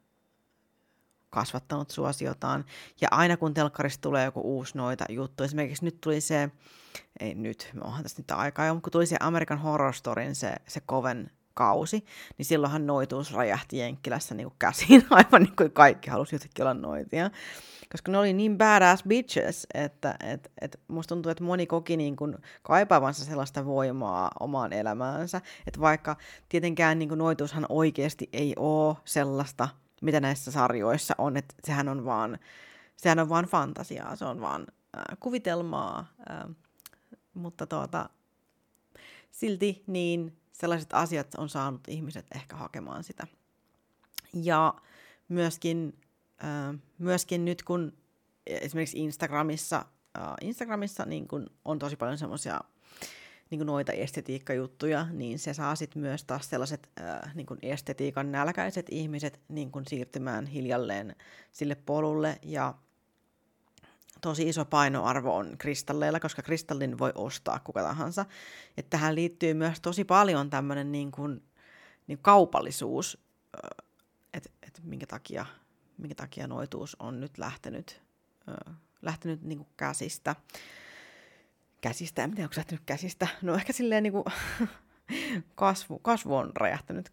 [1.34, 2.64] kasvattanut suosiotaan.
[3.00, 6.50] Ja aina kun telkkarista tulee joku uusi noita juttu, esimerkiksi nyt tuli se,
[7.20, 10.54] ei nyt, onhan tässä nyt aikaa jo, mutta kun tuli se American Horror Storyn se,
[10.68, 12.04] se Coven kausi,
[12.38, 16.74] niin silloinhan noituus räjähti Jenkkilässä niin kuin käsiin, aivan niin kuin kaikki halusi jotenkin olla
[16.74, 17.30] noitia.
[17.92, 22.16] Koska ne oli niin badass bitches, että et, et musta tuntuu, että moni koki niin
[22.16, 25.40] kuin kaipaavansa sellaista voimaa omaan elämäänsä.
[25.66, 26.16] Että vaikka
[26.48, 29.68] tietenkään niin kuin noituushan oikeasti ei ole sellaista,
[30.04, 32.38] mitä näissä sarjoissa on, että sehän on vaan,
[32.96, 36.56] sehän on vaan fantasiaa, se on vaan äh, kuvitelmaa, äh,
[37.34, 38.08] mutta tuota,
[39.30, 43.26] silti niin sellaiset asiat on saanut ihmiset ehkä hakemaan sitä.
[44.32, 44.74] Ja
[45.28, 45.98] myöskin,
[46.44, 47.92] äh, myöskin nyt kun
[48.46, 49.84] esimerkiksi Instagramissa,
[50.18, 52.60] äh, Instagramissa niin kun on tosi paljon semmoisia
[53.54, 58.32] niin kuin noita estetiikkajuttuja, niin se saa sitten myös taas sellaiset äh, niin kuin estetiikan
[58.32, 61.16] nälkäiset ihmiset niin kuin siirtymään hiljalleen
[61.52, 62.38] sille polulle.
[62.42, 62.74] Ja
[64.20, 68.26] tosi iso painoarvo on kristalleilla, koska kristallin voi ostaa kuka tahansa.
[68.76, 71.42] Että tähän liittyy myös tosi paljon tämmöinen niin kuin,
[72.06, 73.18] niin kaupallisuus,
[74.34, 75.46] että et minkä takia,
[75.98, 78.02] minkä takia noituus on nyt lähtenyt,
[78.48, 80.36] äh, lähtenyt niin kuin käsistä
[81.84, 83.28] käsistä, en tiedä, onko lähtenyt käsistä.
[83.42, 84.24] No ehkä silleen niin kuin
[85.54, 87.12] kasvu, kasvu on räjähtänyt.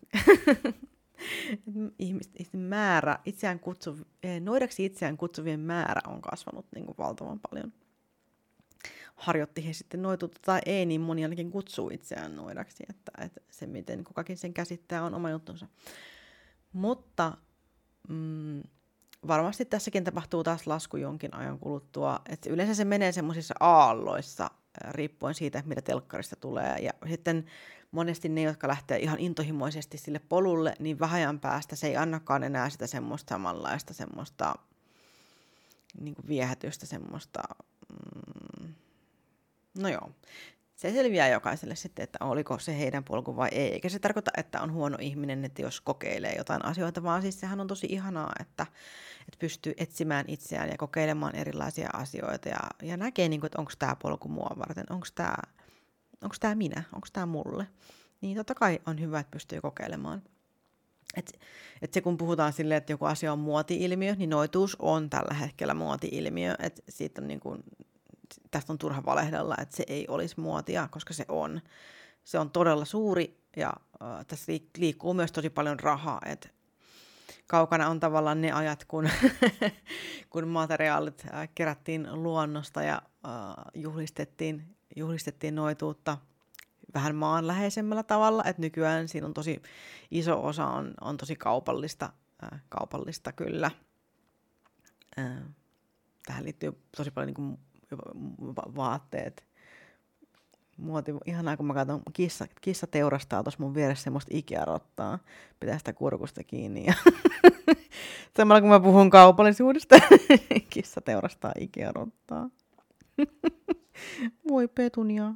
[2.00, 7.74] ihmisten määrä, itseään kutsu, eh, noidaksi itseään kutsuvien määrä on kasvanut niin kuin valtavan paljon.
[9.16, 13.68] Harjoitti he sitten noituutta tai ei, niin moni ainakin kutsuu itseään noidaksi, että, että se
[13.68, 15.68] miten kukakin sen käsittää on oma juttunsa.
[16.74, 17.38] Mutta
[18.10, 18.62] mm,
[19.28, 22.22] varmasti tässäkin tapahtuu taas lasku jonkin ajan kuluttua.
[22.30, 24.52] että yleensä se menee semmoisissa aalloissa,
[24.90, 26.78] riippuen siitä, mitä telkkarista tulee.
[26.80, 27.46] Ja sitten
[27.92, 32.70] monesti ne, jotka lähtee ihan intohimoisesti sille polulle, niin vähän päästä se ei annakaan enää
[32.70, 34.56] sitä semmoista samanlaista semmoista
[36.00, 37.42] niin kuin viehätystä, semmoista,
[37.90, 38.74] mm,
[39.78, 40.12] no joo,
[40.82, 43.74] se selviää jokaiselle sitten, että oliko se heidän polku vai ei.
[43.74, 47.60] Eikä se tarkoita, että on huono ihminen, että jos kokeilee jotain asioita, vaan siis sehän
[47.60, 48.66] on tosi ihanaa, että,
[49.20, 53.72] että pystyy etsimään itseään ja kokeilemaan erilaisia asioita ja, ja näkee, niin kuin, että onko
[53.80, 55.36] tämä polku mua varten, onko tämä
[56.40, 57.68] tämä minä, onko tämä mulle.
[58.22, 60.22] Niin totta kai on hyvä, että pystyy kokeilemaan.
[61.16, 61.40] Et,
[61.82, 65.74] et se kun puhutaan silleen, että joku asia on muoti-ilmiö, niin noituus on tällä hetkellä
[65.74, 66.56] muoti-ilmiö.
[66.60, 67.64] Et siitä on niin kuin
[68.52, 71.62] tästä on turha valehdella, että se ei olisi muotia, koska se on.
[72.24, 76.50] Se on todella suuri ja äh, tässä liikkuu myös tosi paljon rahaa, että
[77.48, 79.10] kaukana on tavallaan ne ajat, kun,
[80.30, 86.18] kun materiaalit äh, kerättiin luonnosta ja äh, juhlistettiin, juhlistettiin noituutta
[86.94, 89.62] vähän maanläheisemmällä tavalla, että nykyään siinä on tosi
[90.12, 92.14] iso osa on, on tosi kaupallista,
[92.44, 93.72] äh, kaupallista kyllä.
[95.20, 95.44] Äh,
[96.26, 97.60] tähän liittyy tosi paljon niin kuin
[98.76, 99.44] vaatteet.
[100.78, 105.20] Muoti, ihanaa, kun mä katson, kissa, kissa teurastaa tuossa mun vieressä semmoista Ikea-rottaa.
[105.60, 106.86] Pitää sitä kurkusta kiinni.
[106.86, 106.94] Ja
[108.38, 109.96] Samalla kun mä puhun kaupallisuudesta,
[110.74, 112.50] kissa teurastaa Ikea-rottaa.
[114.50, 115.34] Voi petunia.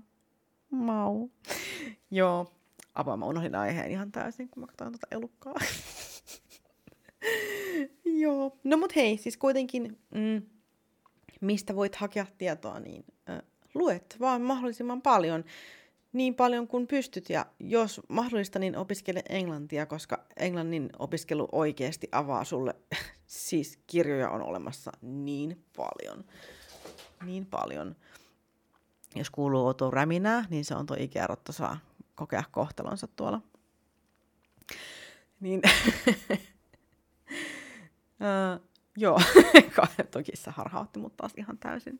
[0.71, 1.29] Mau.
[2.11, 2.47] Joo,
[2.95, 5.53] apua mä unohdin aiheen ihan täysin, kun mä katson tuota elukkaa.
[8.05, 9.97] Joo, no mut hei, siis kuitenkin...
[10.11, 10.54] Mm,
[11.41, 13.41] mistä voit hakea tietoa, niin äh,
[13.73, 15.43] luet vaan mahdollisimman paljon,
[16.13, 17.29] niin paljon kuin pystyt.
[17.29, 22.75] Ja jos mahdollista, niin opiskele englantia, koska englannin opiskelu oikeasti avaa sulle,
[23.25, 26.25] siis kirjoja on olemassa niin paljon.
[27.25, 27.95] Niin paljon.
[29.15, 31.77] Jos kuuluu Oto räminää, niin se on tuo ikärotta saa
[32.15, 33.41] kokea kohtalonsa tuolla.
[35.39, 35.61] Niin,
[38.97, 39.21] Joo,
[40.11, 41.99] toki se harhautti mut taas ihan täysin.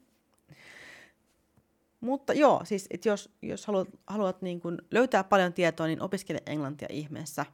[2.00, 6.40] Mutta joo, siis et jos, jos haluat, haluat niin kun löytää paljon tietoa, niin opiskele
[6.46, 7.46] englantia ihmeessä.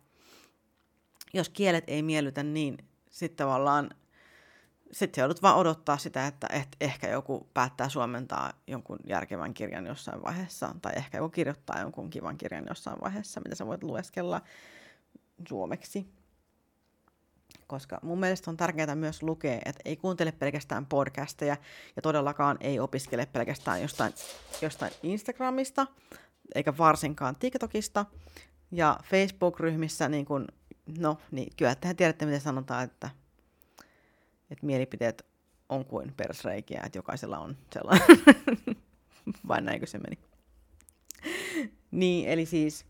[1.33, 2.77] Jos kielet ei miellytä, niin
[3.09, 3.89] sitten tavallaan
[4.91, 10.23] sitten joudut vaan odottaa sitä, että et ehkä joku päättää suomentaa jonkun järkevän kirjan jossain
[10.23, 14.41] vaiheessa, tai ehkä joku kirjoittaa jonkun kivan kirjan jossain vaiheessa, mitä sä voit lueskella
[15.49, 16.07] suomeksi
[17.71, 21.57] koska mun mielestä on tärkeää myös lukea, että ei kuuntele pelkästään podcasteja
[21.95, 24.13] ja todellakaan ei opiskele pelkästään jostain,
[24.61, 25.87] jostain Instagramista
[26.55, 28.05] eikä varsinkaan TikTokista,
[28.71, 30.47] Ja Facebook-ryhmissä, niin kun,
[30.99, 33.09] no niin, kyllä tehän tiedätte, miten sanotaan, että,
[34.49, 35.25] että mielipiteet
[35.69, 38.07] on kuin persreikiä, että jokaisella on sellainen.
[39.47, 40.17] Vai näinkö se meni?
[41.91, 42.85] niin, eli siis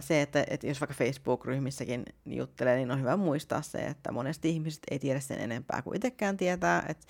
[0.00, 4.82] se, että, että jos vaikka Facebook-ryhmissäkin juttelee, niin on hyvä muistaa se, että monesti ihmiset
[4.90, 6.84] ei tiedä sen enempää kuin itsekään tietää.
[6.88, 7.06] Et,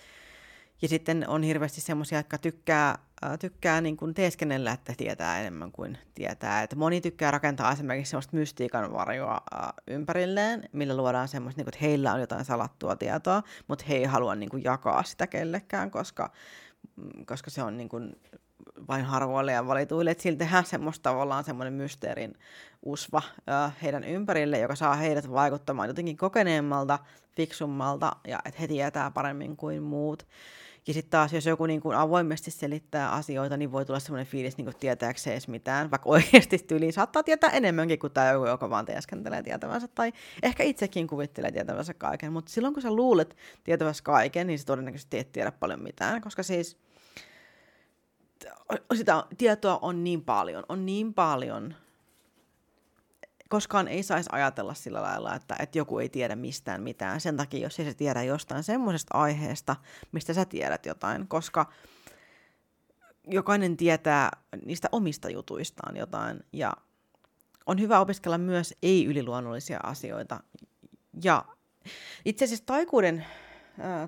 [0.82, 2.98] ja sitten on hirveästi semmoisia, jotka tykkää,
[3.40, 6.62] tykkää niin kuin teeskennellä, että tietää enemmän kuin tietää.
[6.62, 9.40] Et moni tykkää rakentaa esimerkiksi semmoista mystiikan varjoa
[9.86, 14.04] ympärilleen, millä luodaan semmoista, niin kuin, että heillä on jotain salattua tietoa, mutta he ei
[14.04, 16.32] halua niin kuin, jakaa sitä kellekään, koska,
[16.96, 18.16] mm, koska se on niin kuin,
[18.88, 22.34] vain harvoille ja valituille, että sillä tehdään semmoista tavallaan semmoinen mysteerin
[22.82, 23.22] usva
[23.82, 26.98] heidän ympärille, joka saa heidät vaikuttamaan jotenkin kokeneemmalta,
[27.36, 30.26] fiksummalta ja että he tietää paremmin kuin muut.
[30.86, 34.56] Ja sitten taas, jos joku niin kuin avoimesti selittää asioita, niin voi tulla semmoinen fiilis,
[34.56, 38.46] niin kuin tietääkö se edes mitään, vaikka oikeasti tyyliin saattaa tietää enemmänkin kuin tämä joku,
[38.46, 43.36] joka vaan teeskentelee tietävänsä, tai ehkä itsekin kuvittelee tietävänsä kaiken, mutta silloin kun sä luulet
[43.64, 46.76] tietävänsä kaiken, niin sä todennäköisesti et tiedä paljon mitään, koska siis
[48.96, 51.74] sitä tietoa on niin paljon, on niin paljon.
[53.48, 57.20] Koskaan ei saisi ajatella sillä lailla, että, että joku ei tiedä mistään mitään.
[57.20, 59.76] Sen takia, jos ei se tiedä jostain semmoisesta aiheesta,
[60.12, 61.72] mistä sä tiedät jotain, koska
[63.26, 64.30] jokainen tietää
[64.64, 66.44] niistä omista jutuistaan jotain.
[66.52, 66.72] Ja
[67.66, 70.40] on hyvä opiskella myös ei-yliluonnollisia asioita.
[71.24, 71.44] Ja
[72.24, 73.26] itse asiassa taikuuden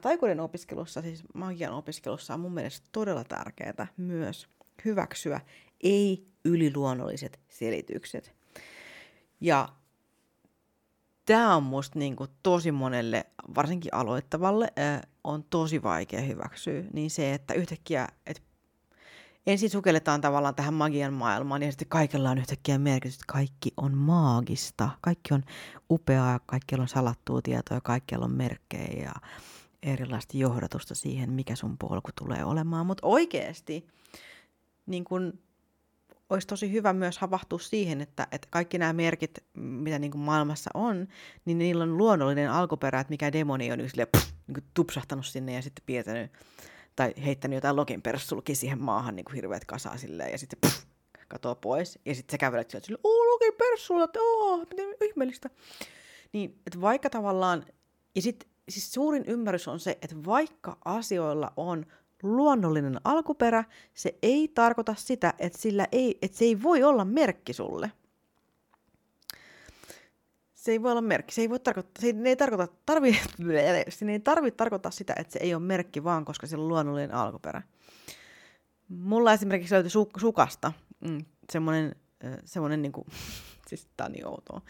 [0.00, 4.48] taikuuden opiskelussa, siis magian opiskelussa on mun mielestä todella tärkeää myös
[4.84, 5.40] hyväksyä
[5.80, 8.34] ei-yliluonnolliset selitykset.
[9.40, 9.68] Ja
[11.26, 14.72] tämä on musta niinku tosi monelle, varsinkin aloittavalle,
[15.24, 16.82] on tosi vaikea hyväksyä.
[16.92, 18.42] Niin se, että yhtäkkiä, että
[19.46, 23.96] ensin sukelletaan tavallaan tähän magian maailmaan ja sitten kaikella on yhtäkkiä merkitys, että kaikki on
[23.96, 25.44] maagista, kaikki on
[25.90, 29.12] upeaa, kaikki on salattua tietoa, kaikki on merkkejä ja
[29.84, 32.86] erilaista johdatusta siihen, mikä sun polku tulee olemaan.
[32.86, 33.86] Mutta oikeasti
[34.86, 35.38] niin kun,
[36.30, 41.08] olisi tosi hyvä myös havahtua siihen, että, että kaikki nämä merkit, mitä niin maailmassa on,
[41.44, 45.62] niin niillä on luonnollinen alkuperä, että mikä demoni on niin pff, niin tupsahtanut sinne ja
[45.62, 46.32] sitten piirtänyt
[46.96, 50.84] tai heittänyt jotain login perssulki siihen maahan niin hirveät kasaa silleen, ja sitten pff,
[51.28, 51.98] katoaa pois.
[52.04, 55.50] Ja sitten sä kävelet sieltä silleen, oo login perssulla, että oo, miten ihmeellistä.
[56.32, 57.66] Niin, että vaikka tavallaan,
[58.14, 61.86] ja sitten siis suurin ymmärrys on se, että vaikka asioilla on
[62.22, 67.52] luonnollinen alkuperä, se ei tarkoita sitä, että, sillä ei, että se ei voi olla merkki
[67.52, 67.92] sulle.
[70.54, 71.34] Se ei voi olla merkki.
[71.34, 73.12] Se ei, voi tarkoittaa, se ei, tarkoita, tarvi,
[73.88, 77.14] se ei tarvi tarkoittaa sitä, että se ei ole merkki vaan, koska se on luonnollinen
[77.14, 77.62] alkuperä.
[78.88, 81.96] Mulla esimerkiksi löytyi su, sukasta mm, semmoinen,
[82.44, 83.06] semmoinen niin kuin,
[83.68, 84.60] siis tää on niin outoa.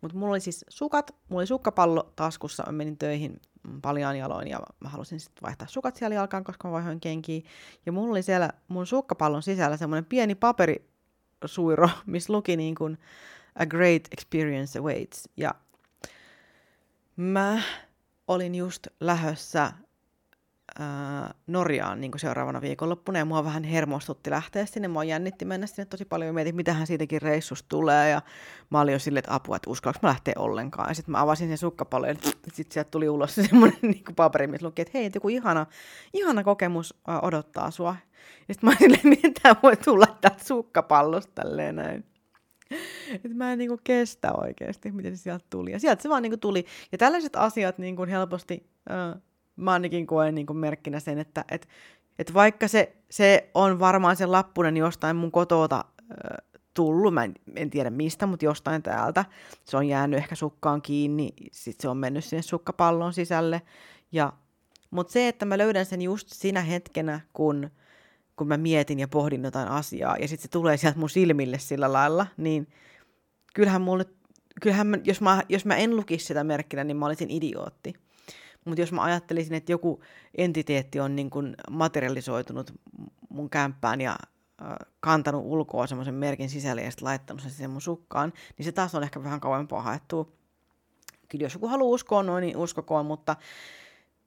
[0.00, 3.40] Mutta mulla oli siis sukat, mulla oli sukkapallo taskussa, mä menin töihin
[3.82, 7.40] paljaan jaloin ja mä halusin sitten vaihtaa sukat siellä jalkaan, koska mä vaihoin kenkiä.
[7.86, 12.98] Ja mulla oli siellä mun sukkapallon sisällä semmoinen pieni paperisuiro, missä luki niin kuin
[13.54, 15.28] A great experience awaits.
[15.36, 15.54] Ja
[17.16, 17.62] mä
[18.28, 19.72] olin just lähössä
[20.78, 24.88] ää, Norjaan niin seuraavana viikonloppuna ja mua vähän hermostutti lähteä sinne.
[24.88, 28.22] Mua jännitti mennä sinne tosi paljon mietin, mitähän siitäkin reissusta tulee ja
[28.70, 30.90] mä olin jo silleen, että apua, että uskallanko mä lähteä ollenkaan.
[30.90, 32.14] Ja sitten mä avasin sen sukkapallon ja
[32.52, 35.66] sitten sieltä tuli ulos semmoinen niin paperi, missä luki, että hei, joku ihana,
[36.12, 37.96] ihana kokemus ää, odottaa sua.
[38.48, 42.04] Ja sitten mä olin miten tämä voi tulla täältä sukkapallosta tälleen näin.
[43.14, 45.72] Että mä en niinku kestä oikeasti, miten se sieltä tuli.
[45.72, 46.66] Ja sieltä se vaan niinku tuli.
[46.92, 49.22] Ja tällaiset asiat niinku helposti äh,
[49.60, 51.68] mä ainakin koen niin kuin merkkinä sen, että et,
[52.18, 57.34] et vaikka se, se on varmaan se lappunen jostain mun kotota äh, tullut, mä en,
[57.56, 59.24] en tiedä mistä, mutta jostain täältä,
[59.64, 63.62] se on jäänyt ehkä sukkaan kiinni, sitten se on mennyt sinne sukkapallon sisälle,
[64.12, 64.32] ja,
[64.90, 67.70] mutta se, että mä löydän sen just siinä hetkenä, kun,
[68.36, 71.92] kun mä mietin ja pohdin jotain asiaa, ja sitten se tulee sieltä mun silmille sillä
[71.92, 72.68] lailla, niin
[73.54, 74.04] kyllähän mulle,
[74.60, 77.94] kyllähän mä, jos, mä, jos mä en lukisi sitä merkkinä, niin mä olisin idiootti.
[78.64, 80.02] Mutta jos mä ajattelisin, että joku
[80.38, 82.72] entiteetti on niin kuin materialisoitunut
[83.28, 84.16] mun kämppään ja
[85.00, 88.94] kantanut ulkoa semmoisen merkin sisälle ja sitten laittanut sen sinne mun sukkaan, niin se taas
[88.94, 90.32] on ehkä vähän kauempaa haettua.
[91.28, 93.36] Kyllä jos joku haluaa uskoa noin, niin uskokoon, mutta,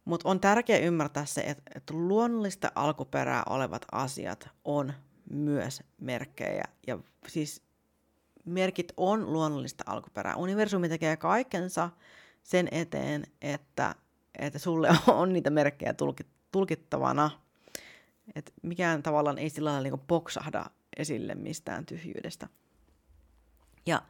[0.05, 4.93] mutta on tärkeää ymmärtää se, että, että luonnollista alkuperää olevat asiat on
[5.29, 6.63] myös merkkejä.
[6.87, 7.61] Ja siis
[8.45, 10.35] merkit on luonnollista alkuperää.
[10.35, 11.89] Universumi tekee kaikensa
[12.43, 13.95] sen eteen, että
[14.39, 15.93] että sulle on niitä merkkejä
[16.51, 17.31] tulkittavana.
[18.35, 20.65] Että mikään tavallaan ei sillä lailla niin poksahda
[20.97, 22.47] esille mistään tyhjyydestä.
[23.85, 24.01] Ja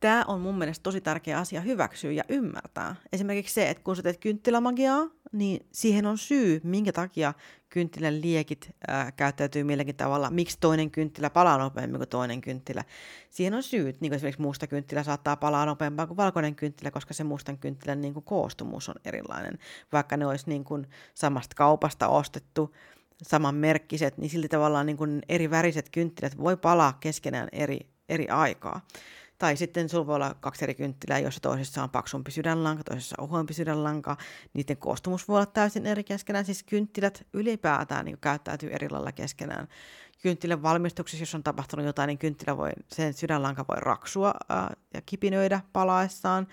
[0.00, 2.96] tämä on mun mielestä tosi tärkeä asia hyväksyä ja ymmärtää.
[3.12, 7.34] Esimerkiksi se, että kun sä teet kynttilämagiaa, niin siihen on syy, minkä takia
[7.68, 12.84] kynttilän liekit ää, käyttäytyy milläkin tavalla, miksi toinen kynttilä palaa nopeammin kuin toinen kynttilä.
[13.30, 17.14] Siihen on syyt, niin kuin esimerkiksi musta kynttilä saattaa palaa nopeampaa kuin valkoinen kynttilä, koska
[17.14, 19.58] se mustan kynttilän niin kuin koostumus on erilainen.
[19.92, 22.74] Vaikka ne olisi niin kuin samasta kaupasta ostettu,
[23.22, 27.78] samanmerkkiset, niin silti tavallaan niin kuin eri väriset kynttilät voi palaa keskenään eri,
[28.08, 28.80] eri aikaa.
[29.40, 33.54] Tai sitten sulla voi olla kaksi eri kynttilää, joissa toisessa on paksumpi sydänlanka, toisessa ohuempi
[33.54, 34.16] sydänlanka.
[34.54, 36.44] Niiden koostumus voi olla täysin eri keskenään.
[36.44, 39.68] Siis kynttilät ylipäätään niin käyttäytyy eri lailla keskenään.
[40.22, 45.02] Kynttilän valmistuksessa, jos on tapahtunut jotain, niin kynttilä voi, sen sydänlanka voi raksua ää, ja
[45.06, 46.46] kipinöidä palaessaan.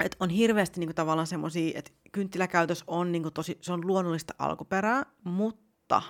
[0.00, 4.34] Et on hirveästi niin tavallaan semmoisia, että kynttiläkäytös on, niin kuin, tosi, se on luonnollista
[4.38, 6.02] alkuperää, mutta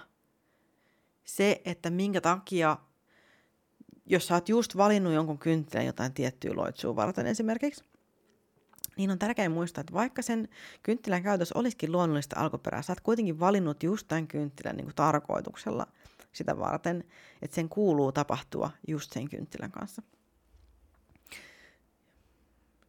[1.25, 2.77] se, että minkä takia
[4.07, 7.85] jos sä oot just valinnut jonkun kynttilän jotain tiettyä loitsua varten esimerkiksi,
[8.97, 10.49] niin on tärkeää muistaa, että vaikka sen
[10.83, 15.87] kynttilän käytös olisikin luonnollista alkuperää, sä oot kuitenkin valinnut just tämän kynttilän niin kuin tarkoituksella
[16.33, 17.05] sitä varten,
[17.43, 20.03] että sen kuuluu tapahtua just sen kynttilän kanssa.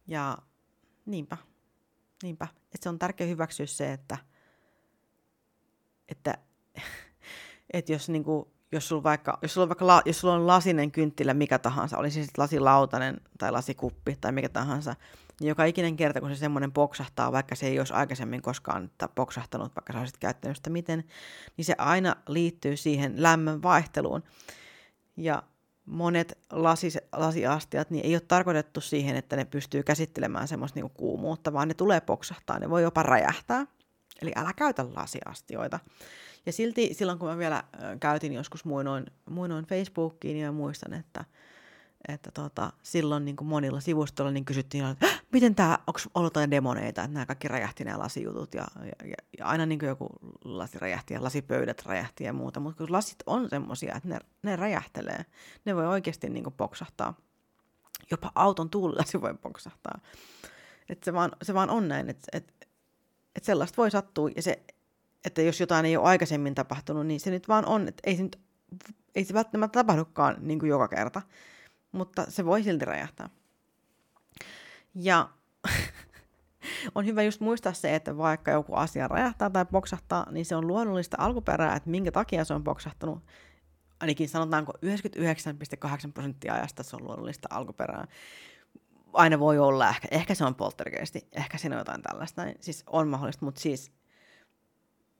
[0.06, 0.38] Ja
[1.06, 1.36] niinpä,
[2.22, 2.48] niinpä.
[2.54, 4.18] Että se on tärkeää hyväksyä se, että,
[6.08, 6.38] että,
[7.72, 10.90] että jos niinku jos sulla, vaikka, jos sulla on vaikka la, jos sulla on lasinen
[10.90, 14.94] kynttilä, mikä tahansa, oli se sitten lasilautanen tai lasikuppi tai mikä tahansa,
[15.40, 19.76] niin joka ikinen kerta, kun se semmoinen poksahtaa, vaikka se ei olisi aikaisemmin koskaan poksahtanut,
[19.76, 21.04] vaikka sä olisit käyttänyt sitä miten,
[21.56, 24.22] niin se aina liittyy siihen lämmön vaihteluun.
[25.16, 25.42] Ja
[25.84, 31.52] monet lasis, lasiastiat niin ei ole tarkoitettu siihen, että ne pystyy käsittelemään semmoista niinku kuumuutta,
[31.52, 33.66] vaan ne tulee poksahtaa, ne voi jopa räjähtää.
[34.22, 35.80] Eli älä käytä lasiastioita.
[36.48, 37.64] Ja silti silloin, kun mä vielä
[38.00, 41.24] käytin joskus muinoin, muinoin Facebookiin, niin mä muistan, että,
[42.08, 46.50] että tota, silloin niin kuin monilla sivustoilla niin kysyttiin, että miten tämä, onko ollut jotain
[46.50, 50.08] demoneita, että nämä kaikki räjähti nämä lasijutut ja, ja, ja, aina niin kuin joku
[50.44, 54.56] lasi räjähti ja lasipöydät räjähti ja muuta, mutta kun lasit on semmoisia, että ne, ne
[54.56, 55.24] räjähtelee,
[55.64, 57.14] ne voi oikeasti niin kuin poksahtaa.
[58.10, 60.00] Jopa auton tuulilasi voi poksahtaa.
[60.88, 62.52] Että se vaan, se vaan on näin, että, että,
[63.36, 64.62] että sellaista voi sattua ja se
[65.24, 68.22] että jos jotain ei ole aikaisemmin tapahtunut, niin se nyt vaan on, että ei se,
[68.22, 68.40] nyt,
[69.14, 71.22] ei se välttämättä tapahdukaan niin kuin joka kerta,
[71.92, 73.30] mutta se voi silti räjähtää.
[74.94, 75.28] Ja
[76.94, 80.66] on hyvä just muistaa se, että vaikka joku asia räjähtää tai poksahtaa, niin se on
[80.66, 83.24] luonnollista alkuperää, että minkä takia se on poksahtanut.
[84.00, 88.06] Ainakin sanotaanko 99,8 prosenttia ajasta se on luonnollista alkuperää.
[89.12, 93.08] Aina voi olla, ehkä, ehkä se on poltergeisti, ehkä siinä on jotain tällaista, siis on
[93.08, 93.92] mahdollista, mutta siis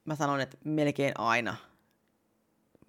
[0.09, 1.57] mä sanon, että melkein aina.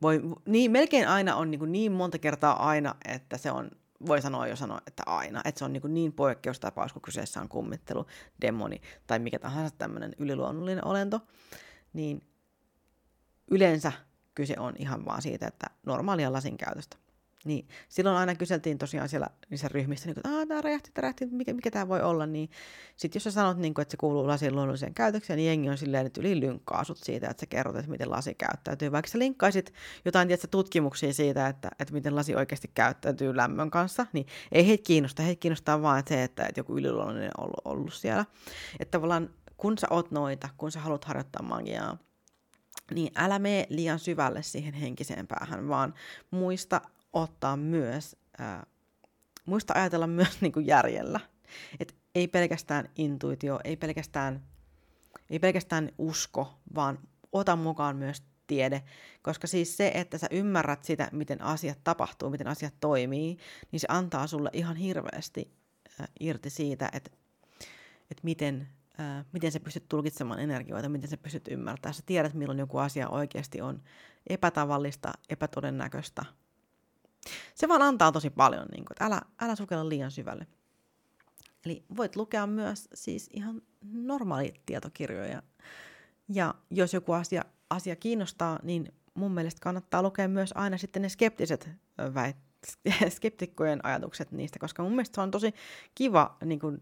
[0.01, 3.71] Voi, niin, melkein aina on niin, niin monta kertaa aina, että se on,
[4.07, 5.41] voi sanoa jo sanoa, että aina.
[5.45, 8.05] Että se on niin, niin poikkeustapaus, kun kyseessä on kummittelu,
[8.41, 11.21] demoni tai mikä tahansa tämmöinen yliluonnollinen olento.
[11.93, 12.21] Niin
[13.51, 13.91] yleensä
[14.35, 16.97] kyse on ihan vaan siitä, että normaalia lasin käytöstä.
[17.45, 21.53] Niin silloin aina kyseltiin tosiaan siellä niissä ryhmissä, niin että tämä räjähti, tämä räjähti, mikä,
[21.53, 22.49] mikä tämä voi olla, niin
[22.95, 25.77] sitten jos sä sanot, niin kuin, että se kuuluu lasin luonnolliseen käytökseen, niin jengi on
[25.77, 28.91] silleen, että yli lynkkaa sut siitä, että sä kerrot, että miten lasi käyttäytyy.
[28.91, 29.73] Vaikka sä linkkaisit
[30.05, 34.83] jotain tietysti, tutkimuksia siitä, että, että miten lasi oikeasti käyttäytyy lämmön kanssa, niin ei heitä
[34.83, 35.23] kiinnosta.
[35.23, 38.25] Heitä kiinnostaa vaan se, että, että joku yliluonnollinen on ollut, ollut siellä.
[38.79, 41.97] Että tavallaan kun sä oot noita, kun sä haluat harjoittaa magiaa,
[42.93, 45.93] niin älä mene liian syvälle siihen henkiseen päähän, vaan
[46.31, 46.81] muista
[47.13, 48.65] ottaa myös, ää,
[49.45, 51.19] muista ajatella myös niin kuin järjellä.
[51.79, 54.43] Et ei pelkästään intuitio, ei pelkästään,
[55.29, 56.99] ei pelkästään usko, vaan
[57.31, 58.83] ota mukaan myös tiede,
[59.21, 63.37] koska siis se, että sä ymmärrät sitä, miten asiat tapahtuu, miten asiat toimii,
[63.71, 65.53] niin se antaa sulle ihan hirveästi
[66.01, 67.11] äh, irti siitä, että,
[68.11, 68.67] että miten,
[69.33, 71.93] miten sä pystyt tulkitsemaan energioita, miten sä pystyt ymmärtämään.
[71.93, 73.83] Sä tiedät, milloin joku asia oikeasti on
[74.27, 76.25] epätavallista, epätodennäköistä,
[77.55, 80.47] se vaan antaa tosi paljon, niin kuin, että älä, älä sukella liian syvälle.
[81.65, 85.43] Eli voit lukea myös siis ihan normaali tietokirjoja.
[86.29, 91.09] Ja jos joku asia, asia kiinnostaa, niin mun mielestä kannattaa lukea myös aina sitten ne
[91.09, 91.69] skeptiset
[92.13, 92.37] väit,
[93.15, 95.53] skeptikkojen ajatukset niistä, koska mun mielestä se on tosi
[95.95, 96.79] kiva, niin kuin,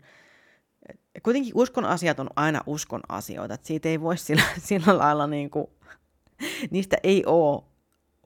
[1.24, 5.50] kuitenkin uskon asiat on aina uskon asioita, että siitä ei voi sillä, sillä lailla, niin
[5.50, 5.68] kuin,
[6.72, 7.64] niistä ei ole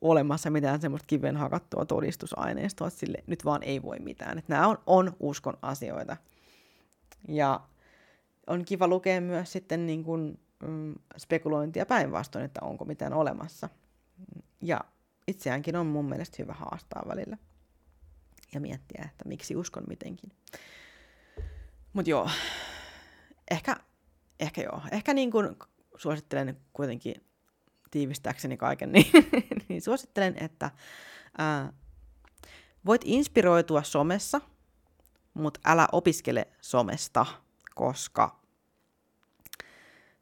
[0.02, 4.38] olemassa mitään semmoista kiven hakattua todistusaineistoa, että sille nyt vaan ei voi mitään.
[4.38, 6.18] Että nämä on, on uskon asioita.
[7.28, 7.60] Ja
[8.48, 13.70] on kiva lukea myös sitten niin kuin, mm, spekulointia päinvastoin, että onko mitään olemassa.
[14.62, 14.82] Ja
[15.28, 17.38] itseäänkin on mun mielestä hyvä haastaa välillä.
[18.54, 20.32] ja miettiä, että miksi uskon mitenkin.
[21.94, 22.30] Mutta joo,
[23.52, 23.76] ehkä,
[24.40, 24.82] ehkä joo.
[24.92, 25.56] Ehkä niin kuin
[25.96, 27.16] suosittelen kuitenkin
[27.92, 29.12] tiivistääkseni kaiken, niin,
[29.72, 30.72] niin suosittelen, että
[31.38, 31.74] ää,
[32.86, 34.42] voit inspiroitua somessa,
[35.34, 37.26] mutta älä opiskele somesta,
[37.76, 38.42] koska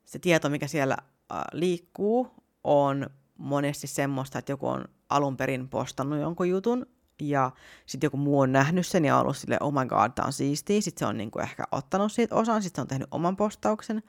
[0.06, 0.97] se tieto, mikä siellä
[1.30, 2.32] ää, liikkuu,
[2.64, 6.86] on monesti semmoista, että joku on alun perin postannut jonkun jutun,
[7.22, 7.52] ja
[7.86, 10.82] sitten joku muu on nähnyt sen ja ollut silleen, oh my god, tää on siistiä.
[10.82, 14.04] Sitten se on niinku ehkä ottanut siitä osan, sitten se on tehnyt oman postauksen.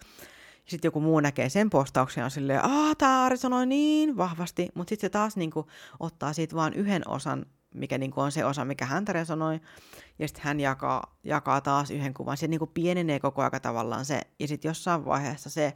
[0.70, 4.68] Sitten joku muu näkee sen postauksen on silleen, aah, tää Ari sanoi niin vahvasti.
[4.74, 5.66] Mutta sitten se taas niinku
[6.00, 9.60] ottaa siitä vain yhden osan, mikä niinku on se osa, mikä hän sanoi.
[10.18, 12.36] Ja sitten hän jakaa, jakaa taas yhden kuvan.
[12.36, 14.20] Se niinku pienenee koko ajan tavallaan se.
[14.38, 15.66] Ja sitten jossain vaiheessa se,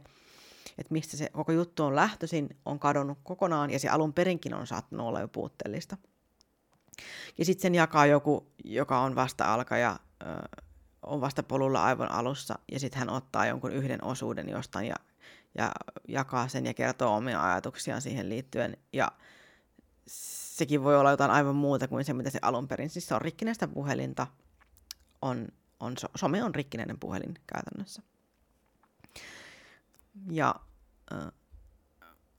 [0.77, 3.69] että mistä se koko juttu on lähtöisin, on kadonnut kokonaan.
[3.69, 5.97] Ja se alun perinkin on saattanut olla jo puutteellista.
[7.37, 9.99] Ja sitten sen jakaa joku, joka on vasta alkaja,
[11.05, 14.95] on vasta polulla aivan alussa, ja sitten hän ottaa jonkun yhden osuuden jostain ja,
[15.57, 15.71] ja
[16.07, 18.77] jakaa sen ja kertoo omia ajatuksiaan siihen liittyen.
[18.93, 19.11] Ja
[20.07, 22.89] sekin voi olla jotain aivan muuta kuin se, mitä se alun perin.
[22.89, 24.27] Siis se on rikkinäistä puhelinta,
[25.21, 25.47] on,
[25.79, 28.01] on, some on rikkinäinen puhelin käytännössä.
[30.29, 30.55] Ja
[31.13, 31.31] äh,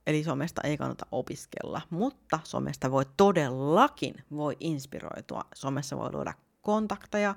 [0.07, 5.41] Eli somesta ei kannata opiskella, mutta somesta voi todellakin voi inspiroitua.
[5.55, 6.33] Somessa voi luoda
[6.67, 7.35] kontakteja,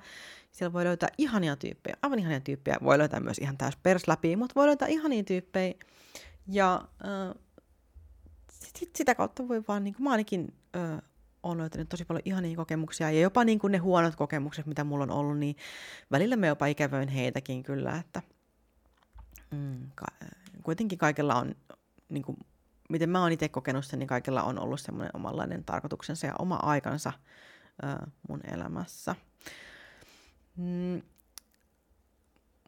[0.52, 2.76] siellä voi löytää ihania tyyppejä, aivan ihania tyyppejä.
[2.84, 5.74] Voi löytää myös ihan täys pers läpi, mutta voi löytää ihania tyyppejä.
[6.46, 7.34] Ja äh,
[8.76, 11.02] sit, sitä kautta voi vaan, niin kuin mä ainakin äh,
[11.42, 15.04] olen löytänyt tosi paljon ihania kokemuksia, ja jopa niin kuin ne huonot kokemukset, mitä mulla
[15.04, 15.56] on ollut, niin
[16.10, 18.22] välillä me jopa ikävöin heitäkin kyllä, että
[19.50, 20.26] mm, ka-
[20.62, 21.54] kuitenkin kaikella on
[22.08, 22.38] niin kuin
[22.90, 26.56] miten mä oon itse kokenut sen, niin kaikilla on ollut semmoinen omanlainen tarkoituksensa ja oma
[26.56, 27.12] aikansa
[28.28, 29.16] mun elämässä.
[30.56, 31.02] Mm,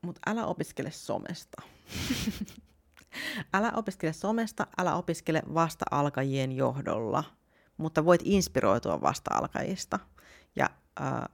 [0.02, 1.62] Mutta älä opiskele somesta.
[3.54, 7.24] älä opiskele somesta, älä opiskele vasta-alkajien johdolla,
[7.76, 9.98] mutta voit inspiroitua vasta-alkajista
[10.56, 11.28] ja ää,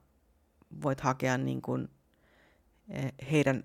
[0.82, 1.88] voit hakea niin kun,
[2.88, 3.64] eh, heidän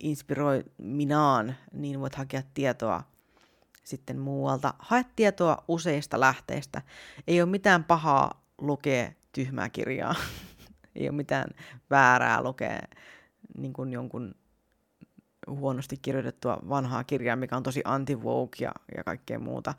[0.00, 3.02] inspiroiminaan, niin voit hakea tietoa
[3.84, 4.74] sitten muualta.
[4.78, 6.82] Hae tietoa useista lähteistä.
[7.26, 10.14] Ei ole mitään pahaa lukea tyhmää kirjaa.
[10.96, 11.50] Ei ole mitään
[11.90, 12.78] väärää lukea
[13.58, 14.34] niin kuin jonkun
[15.48, 18.18] huonosti kirjoitettua vanhaa kirjaa, mikä on tosi anti
[18.60, 19.74] ja, ja kaikkea muuta.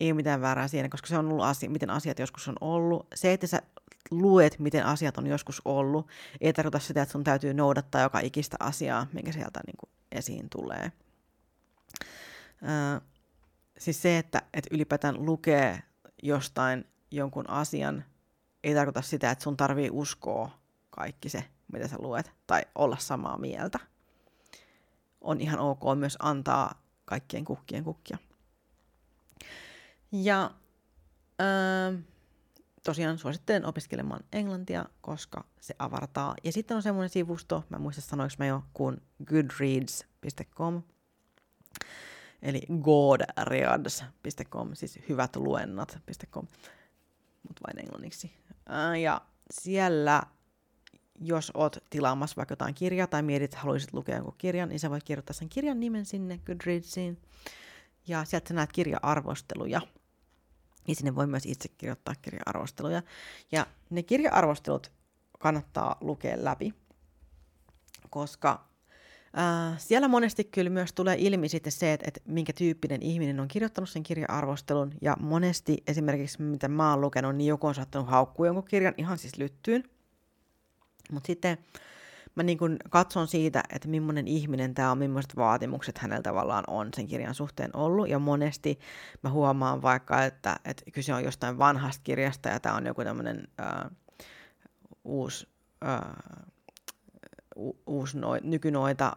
[0.00, 3.06] Ei ole mitään väärää siinä, koska se on ollut asia, miten asiat joskus on ollut.
[3.14, 3.62] Se, että sä
[4.10, 6.08] luet, miten asiat on joskus ollut,
[6.40, 10.48] ei tarkoita sitä, että sun täytyy noudattaa joka ikistä asiaa, mikä sieltä niin kuin esiin
[10.50, 10.92] tulee
[13.78, 15.82] siis se, että, että ylipäätään lukee
[16.22, 18.04] jostain jonkun asian,
[18.66, 20.50] ei tarkoita sitä, että sun tarvii uskoa
[20.90, 23.78] kaikki se, mitä sä luet, tai olla samaa mieltä.
[25.20, 28.18] On ihan ok myös antaa kaikkien kukkien kukkia.
[30.12, 30.50] Ja
[31.40, 31.98] öö,
[32.84, 36.34] tosiaan suosittelen opiskelemaan englantia, koska se avartaa.
[36.44, 40.82] Ja sitten on semmoinen sivusto, mä muista sanoinko mä jo, kuin goodreads.com,
[42.42, 46.46] eli godreads.com, siis hyvät luennat.com,
[47.42, 48.45] mutta vain englanniksi.
[49.02, 50.22] Ja siellä,
[51.20, 54.90] jos oot tilaamassa vaikka jotain kirjaa tai mietit, että haluaisit lukea jonkun kirjan, niin sä
[54.90, 57.22] voit kirjoittaa sen kirjan nimen sinne Goodreadsiin.
[58.06, 59.80] Ja sieltä sä näet kirja-arvosteluja.
[60.88, 63.02] Ja sinne voi myös itse kirjoittaa kirja-arvosteluja.
[63.52, 64.92] Ja ne kirja-arvostelut
[65.38, 66.74] kannattaa lukea läpi,
[68.10, 68.65] koska
[69.38, 73.48] Äh, siellä monesti kyllä myös tulee ilmi sitten se, että, että minkä tyyppinen ihminen on
[73.48, 78.46] kirjoittanut sen kirja-arvostelun, ja monesti esimerkiksi mitä mä oon lukenut, niin joku on saattanut haukkua
[78.46, 79.84] jonkun kirjan ihan siis lyttyyn.
[81.12, 81.58] Mutta sitten
[82.34, 86.88] mä niin kun katson siitä, että millainen ihminen tämä on, millaiset vaatimukset hänellä tavallaan on
[86.96, 88.08] sen kirjan suhteen ollut.
[88.08, 88.78] Ja monesti
[89.22, 93.48] mä huomaan vaikka, että, että kyse on jostain vanhasta kirjasta ja tämä on joku tämmöinen
[93.60, 93.90] äh,
[95.04, 95.48] uusi
[95.84, 96.55] äh, u-
[97.86, 99.16] uusi noi, nykynoita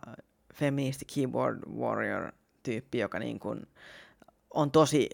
[0.53, 2.31] feministi keyboard warrior
[2.63, 3.67] tyyppi, joka niin kuin
[4.53, 5.09] on tosi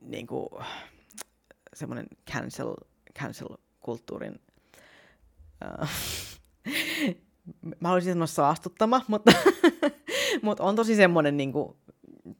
[0.00, 0.48] niin kuin,
[1.74, 2.74] semmoinen cancel,
[3.18, 4.40] cancel-kulttuurin
[5.82, 5.88] uh,
[7.80, 9.32] mä haluaisin sanoa saastuttama, mutta,
[10.42, 11.76] mutta on tosi semmoinen niin kuin,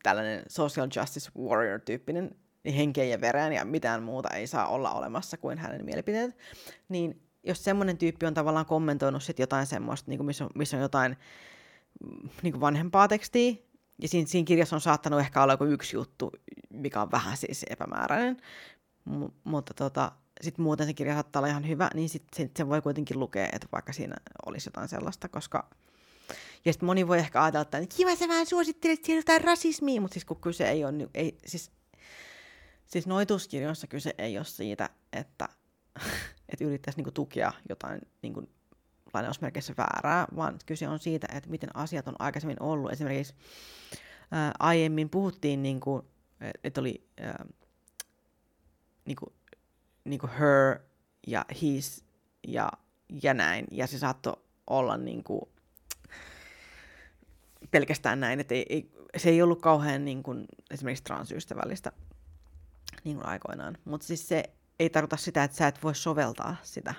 [0.02, 2.36] tällainen social justice warrior-tyyppinen
[2.76, 6.36] henkeen ja vereen ja mitään muuta ei saa olla olemassa kuin hänen mielipiteet,
[6.88, 10.76] niin jos semmoinen tyyppi on tavallaan kommentoinut sit jotain semmoista, niin kuin missä, on, missä
[10.76, 11.16] on jotain
[12.04, 13.54] mm, niin kuin vanhempaa tekstiä,
[14.02, 16.32] ja siinä, siinä kirjassa on saattanut ehkä olla joku yksi juttu,
[16.70, 18.36] mikä on vähän siis epämääräinen,
[19.04, 22.68] M- mutta tota, sitten muuten se kirja saattaa olla ihan hyvä, niin sitten sit sen
[22.68, 24.16] voi kuitenkin lukea, että vaikka siinä
[24.46, 25.68] olisi jotain sellaista, koska
[26.64, 30.12] ja sitten moni voi ehkä ajatella, että kiva sä vähän suosittelet siellä jotain rasismia, mutta
[30.12, 31.70] siis kun kyse ei ole, ei, siis,
[32.86, 35.48] siis noituskirjoissa kyse ei ole siitä, että,
[36.48, 38.48] että yrittäisi niinku tukea jotain niinku,
[39.14, 42.92] lainausmerkeissä väärää, vaan kyse on siitä, että miten asiat on aikaisemmin ollut.
[42.92, 43.34] Esimerkiksi
[44.30, 46.04] ää, aiemmin puhuttiin, niinku,
[46.64, 47.44] että oli ää,
[49.04, 49.32] niinku,
[50.04, 50.78] niinku her
[51.26, 52.04] ja his
[52.46, 52.72] ja,
[53.22, 54.36] ja näin, ja se saattoi
[54.66, 55.48] olla niinku,
[57.70, 61.92] pelkästään näin, että ei, ei, se ei ollut kauhean niin kuin, esimerkiksi transystävällistä
[63.04, 63.78] niin kuin aikoinaan.
[63.84, 64.44] Mutta siis se
[64.78, 66.94] ei tarkoita sitä, että sä et voi soveltaa sitä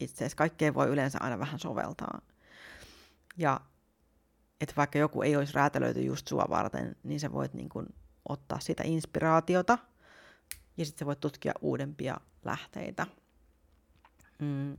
[0.00, 0.36] itseäsi.
[0.36, 2.20] Kaikkea voi yleensä aina vähän soveltaa.
[3.36, 3.60] Ja
[4.60, 7.86] että vaikka joku ei olisi räätälöity just sua varten, niin sä voit niin kuin,
[8.28, 9.78] ottaa sitä inspiraatiota
[10.76, 13.06] ja sitten sä voit tutkia uudempia lähteitä.
[14.38, 14.76] Mm,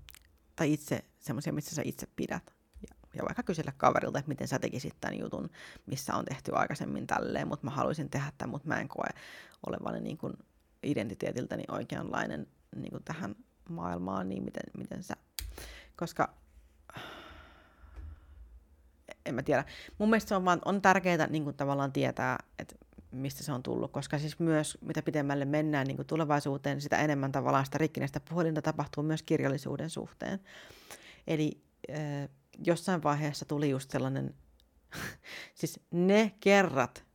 [0.55, 2.59] tai itse semmoisia, missä sä itse pidät
[3.13, 5.49] ja vaikka kysellä kaverilta, että miten sä tekisit tämän jutun,
[5.85, 9.09] missä on tehty aikaisemmin tälleen, mutta mä haluaisin tehdä tämän, mutta mä en koe
[9.67, 10.33] olevani niin kuin
[10.83, 13.35] identiteetiltäni oikeanlainen niin kuin tähän
[13.69, 15.13] maailmaan, niin miten, miten sä,
[15.95, 16.33] koska
[19.25, 19.65] en mä tiedä.
[19.97, 22.75] Mun mielestä se on, vaan, on tärkeää niin kuin tavallaan tietää, että
[23.11, 27.31] mistä se on tullut, koska siis myös mitä pidemmälle mennään niin kuin tulevaisuuteen, sitä enemmän
[27.31, 30.39] tavallaan sitä rikkinäistä puhelinta tapahtuu myös kirjallisuuden suhteen.
[31.27, 32.29] Eli äh,
[32.65, 34.35] jossain vaiheessa tuli just sellainen,
[35.59, 37.05] siis ne kerrat,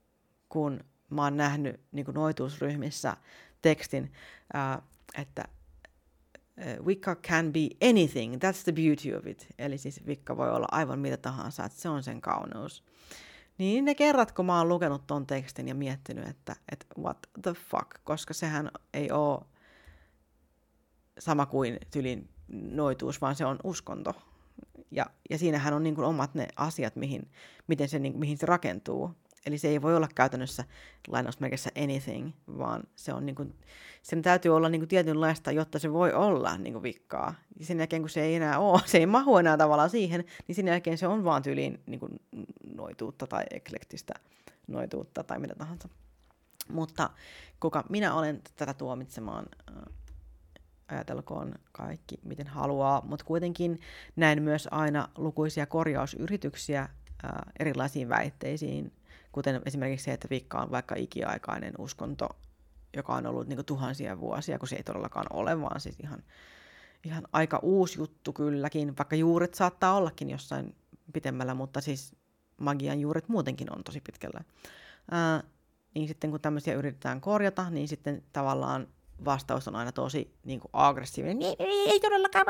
[0.48, 0.84] kun
[1.14, 3.16] mä oon nähnyt niin kuin noituusryhmissä
[3.62, 4.12] tekstin,
[4.54, 4.82] uh,
[5.18, 5.44] että
[6.84, 9.46] Wicca can be anything, that's the beauty of it.
[9.58, 12.84] Eli siis Wicca voi olla aivan mitä tahansa, että se on sen kauneus.
[13.58, 17.52] Niin ne kerrat, kun mä oon lukenut ton tekstin ja miettinyt, että, että what the
[17.52, 19.40] fuck, koska sehän ei ole
[21.18, 24.14] sama kuin tylin noituus, vaan se on uskonto.
[24.90, 27.30] Ja, ja siinähän on niin kuin omat ne asiat, mihin,
[27.66, 29.10] miten se, niin, mihin se rakentuu.
[29.47, 30.64] Eli se ei voi olla käytännössä
[31.09, 33.55] lainausmerkissä anything, vaan se on niin kuin,
[34.03, 37.34] sen täytyy olla niin kuin tietynlaista, jotta se voi olla niin kuin vikkaa.
[37.59, 40.57] Ja sen jälkeen, kun se ei enää ole, se ei mahu enää tavallaan siihen, niin
[40.57, 42.20] sen jälkeen se on vaan tyyliin niin kuin
[42.74, 44.14] noituutta tai eklektistä
[44.66, 45.88] noituutta tai mitä tahansa.
[46.68, 47.11] Mutta
[47.61, 49.47] kuka minä olen tätä tuomitsemaan
[50.88, 53.80] ajatelkoon kaikki miten haluaa, mutta kuitenkin
[54.16, 56.88] näin myös aina lukuisia korjausyrityksiä
[57.22, 58.92] ää, erilaisiin väitteisiin,
[59.35, 62.28] kuten esimerkiksi se, että vikka on vaikka ikiaikainen uskonto,
[62.97, 66.22] joka on ollut niin tuhansia vuosia, kun se ei todellakaan ole, vaan siis ihan,
[67.05, 70.74] ihan aika uusi juttu kylläkin, vaikka juuret saattaa ollakin jossain
[71.12, 72.12] pitemmällä, mutta siis
[72.61, 74.41] magian juuret muutenkin on tosi pitkällä.
[75.11, 75.43] Ää,
[75.95, 78.89] niin sitten kun tämmöisiä yritetään korjata, niin sitten tavallaan
[79.24, 81.43] vastaus on aina tosi niin kuin aggressiivinen.
[81.43, 82.47] Ei, ei, ei todellakaan,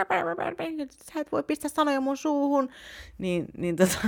[0.91, 2.69] sä et voi pistää sanoja mun suuhun.
[3.19, 3.99] Niin, niin tota,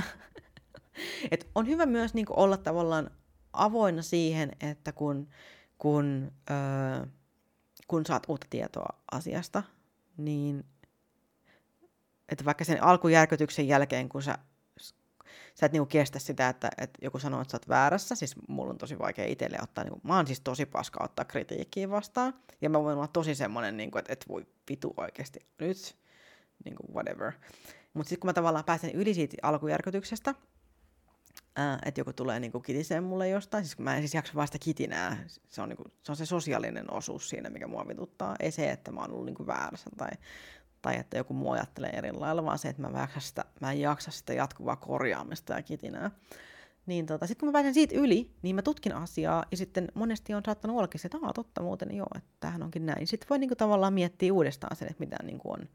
[1.31, 3.11] et on hyvä myös niin kuin olla tavallaan
[3.53, 5.29] avoinna siihen, että kun,
[5.79, 7.07] kun, öö,
[7.89, 9.63] kun saat uutta tietoa asiasta,
[10.17, 10.65] niin
[12.29, 14.39] että vaikka sen alkujärkytyksen jälkeen, kun sä
[15.61, 18.15] sä et niinku kestä sitä, että, että joku sanoo, että sä oot väärässä.
[18.15, 21.91] Siis mulla on tosi vaikea itselle ottaa, niinku, mä oon siis tosi paska ottaa kritiikkiä
[21.91, 22.35] vastaan.
[22.61, 25.97] Ja mä voin olla tosi semmonen, niinku, että et voi vitu oikeasti nyt,
[26.65, 27.33] niinku whatever.
[27.95, 30.35] Mutta sitten kun mä tavallaan pääsen yli siitä alkujärkytyksestä,
[31.87, 35.25] että joku tulee niinku kitiseen mulle jostain, siis kun mä en siis jaksa vasta kitinää,
[35.49, 38.93] se on, niinku, se on se sosiaalinen osuus siinä, mikä mua vituttaa, ei se, että
[38.93, 40.11] mä oon ollut niinku väärässä tai
[40.83, 43.81] tai että joku muu ajattelee eri lailla, vaan se, että mä, jaksa sitä, mä en
[43.81, 46.11] jaksa sitä jatkuvaa korjaamista ja kitinää.
[46.87, 50.35] Niin tota, sitten kun mä pääsen siitä yli, niin mä tutkin asiaa, ja sitten monesti
[50.35, 53.07] on saattanut ollakin se, että Aa, totta muuten, joo, että tämähän onkin näin.
[53.07, 55.69] Sitten voi niinku tavallaan miettiä uudestaan sen, että mitä niinku on,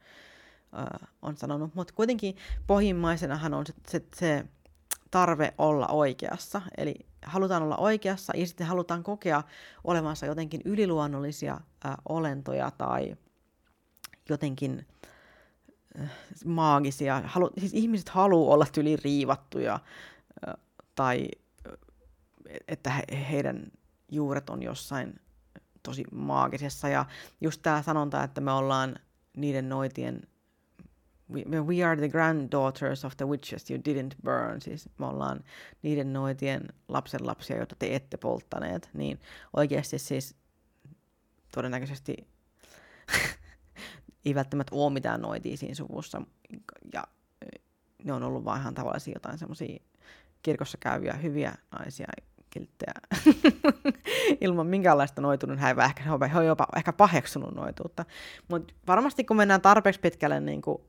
[0.80, 1.76] äh, on sanonut.
[1.76, 2.36] Mutta kuitenkin
[2.68, 4.46] pohjimmaisenahan on se, se, se
[5.12, 6.62] tarve olla oikeassa.
[6.78, 6.96] Eli
[7.26, 9.44] halutaan olla oikeassa, ja sitten halutaan kokea
[9.84, 11.60] olevansa jotenkin yliluonnollisia
[12.10, 13.16] olentoja tai
[14.30, 14.86] jotenkin
[16.00, 16.12] äh,
[16.46, 17.22] maagisia.
[17.26, 20.54] Halu, siis ihmiset haluaa olla tyli riivattuja äh,
[20.96, 21.28] tai
[22.68, 23.72] että he, heidän
[24.12, 25.20] juuret on jossain
[25.84, 26.90] tosi maagisessa.
[26.90, 27.06] Ja
[27.42, 28.96] just tämä sanonta, että me ollaan
[29.38, 30.22] niiden noitien
[31.34, 35.44] we, we are the granddaughters of the witches you didn't burn, siis me ollaan
[35.82, 39.20] niiden noitien lapsenlapsia, joita te ette polttaneet, niin
[39.54, 40.36] oikeasti siis
[41.52, 42.28] todennäköisesti
[44.26, 46.22] ei välttämättä ole mitään noitia siinä suvussa.
[46.94, 47.04] Ja
[48.04, 49.80] ne on ollut vaan ihan tavallisia jotain semmoisia
[50.42, 52.08] kirkossa käyviä hyviä naisia,
[52.50, 52.94] kilttejä
[54.42, 55.86] ilman minkäänlaista noituuden häivää.
[55.86, 58.06] Ehkä he on jopa ehkä paheksunut noituutta.
[58.48, 60.82] Mutta varmasti kun mennään tarpeeksi pitkälle niin kuin,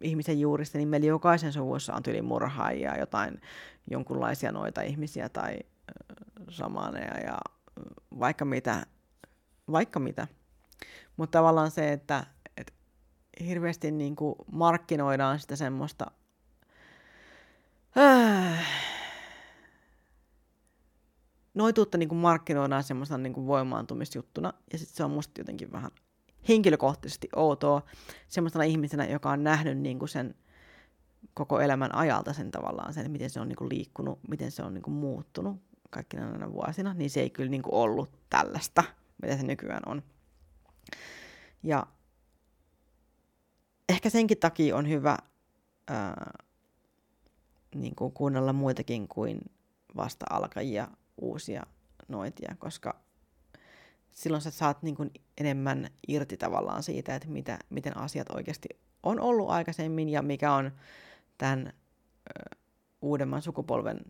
[0.00, 3.40] ihmisen juurista, niin meillä jokaisen suvussa on tyli murhaajia, jotain
[3.90, 5.58] jonkunlaisia noita ihmisiä tai
[6.50, 7.38] samaneja ja
[8.18, 8.86] vaikka mitä.
[9.72, 10.28] Vaikka mitä.
[11.16, 12.26] Mutta tavallaan se, että,
[12.56, 12.72] että
[13.40, 16.10] hirveästi niin kuin markkinoidaan sitä semmoista
[17.98, 18.66] äh,
[21.54, 25.90] noituutta niin kuin markkinoidaan semmoisena niin kuin voimaantumisjuttuna, ja sitten se on musta jotenkin vähän
[26.48, 27.82] henkilökohtaisesti outoa
[28.28, 30.34] semmoisena ihmisenä, joka on nähnyt niin kuin sen
[31.34, 34.74] koko elämän ajalta sen tavallaan, sen, miten se on niin kuin liikkunut, miten se on
[34.74, 35.56] niin kuin muuttunut
[35.90, 38.84] kaikkina näinä vuosina, niin se ei kyllä niin kuin ollut tällaista,
[39.22, 40.02] mitä se nykyään on.
[41.62, 41.86] Ja
[43.88, 45.18] ehkä senkin takia on hyvä
[45.88, 46.32] ää,
[47.74, 49.40] niin kuin kuunnella muitakin kuin
[49.96, 50.88] vasta alkajia
[51.20, 51.66] uusia
[52.08, 53.00] noitia, koska
[54.18, 58.68] silloin sä saat niin kuin enemmän irti tavallaan siitä, että mitä, miten asiat oikeasti
[59.02, 60.72] on ollut aikaisemmin ja mikä on
[61.38, 61.72] tämän
[63.02, 64.00] uudemman sukupolven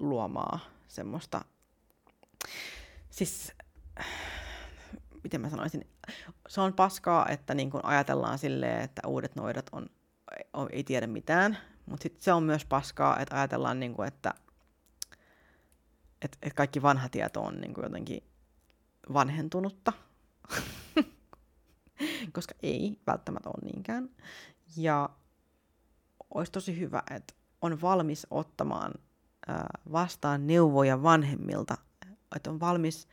[0.00, 1.44] luomaa semmoista,
[3.10, 3.52] siis
[5.24, 5.86] miten mä sanoisin,
[6.48, 9.86] se on paskaa, että niin kun ajatellaan silleen, että uudet noidat on,
[10.52, 14.34] on, ei tiedä mitään, mutta sitten se on myös paskaa, että ajatellaan, niin kuin, että
[16.22, 18.22] et, et kaikki vanha tieto on niin jotenkin
[19.12, 19.92] vanhentunutta,
[22.32, 24.10] koska ei välttämättä ole niinkään.
[24.76, 25.10] Ja
[26.34, 28.92] olisi tosi hyvä, että on valmis ottamaan
[29.48, 31.76] ää, vastaan neuvoja vanhemmilta,
[32.36, 33.08] että on valmis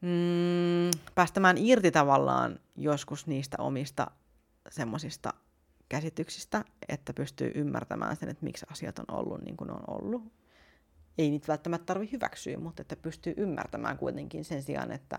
[0.00, 4.10] mm, päästämään irti tavallaan joskus niistä omista
[4.70, 5.34] semmoisista
[5.88, 10.39] käsityksistä, että pystyy ymmärtämään sen, että miksi asiat on ollut niin kuin on ollut
[11.20, 15.18] ei niitä välttämättä tarvi hyväksyä, mutta että pystyy ymmärtämään kuitenkin sen sijaan, että,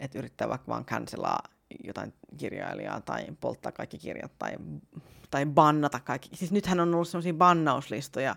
[0.00, 1.42] että yrittää vaikka vaan cancelaa
[1.84, 4.52] jotain kirjailijaa tai polttaa kaikki kirjat tai,
[5.30, 6.36] tai bannata kaikki.
[6.36, 8.36] Siis nythän on ollut sellaisia bannauslistoja,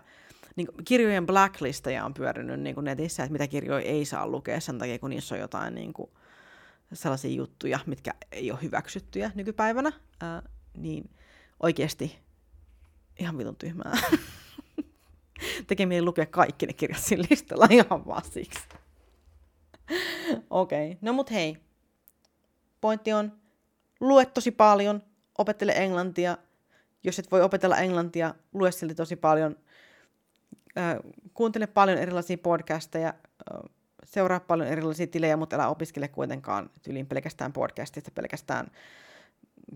[0.56, 4.98] niin kirjojen blacklisteja on pyörinyt niin netissä, että mitä kirjoja ei saa lukea sen takia,
[4.98, 6.10] kun niissä on jotain niin kuin,
[6.92, 10.42] sellaisia juttuja, mitkä ei ole hyväksyttyjä nykypäivänä, ää,
[10.76, 11.10] niin
[11.62, 12.18] oikeasti
[13.18, 13.96] ihan vitun tyhmää.
[15.66, 18.60] tekee mieli lukea kaikki ne kirjat siinä listalla ihan vaan siksi.
[20.50, 20.98] Okei, okay.
[21.00, 21.56] no mut hei.
[22.80, 23.32] Pointti on,
[24.00, 25.02] lue tosi paljon,
[25.38, 26.38] opettele englantia.
[27.04, 29.56] Jos et voi opetella englantia, lue silti tosi paljon.
[30.78, 30.96] Äh,
[31.34, 33.70] kuuntele paljon erilaisia podcasteja, äh,
[34.04, 38.70] seuraa paljon erilaisia tilejä, mutta älä opiskele kuitenkaan tyyliin pelkästään podcastista, pelkästään,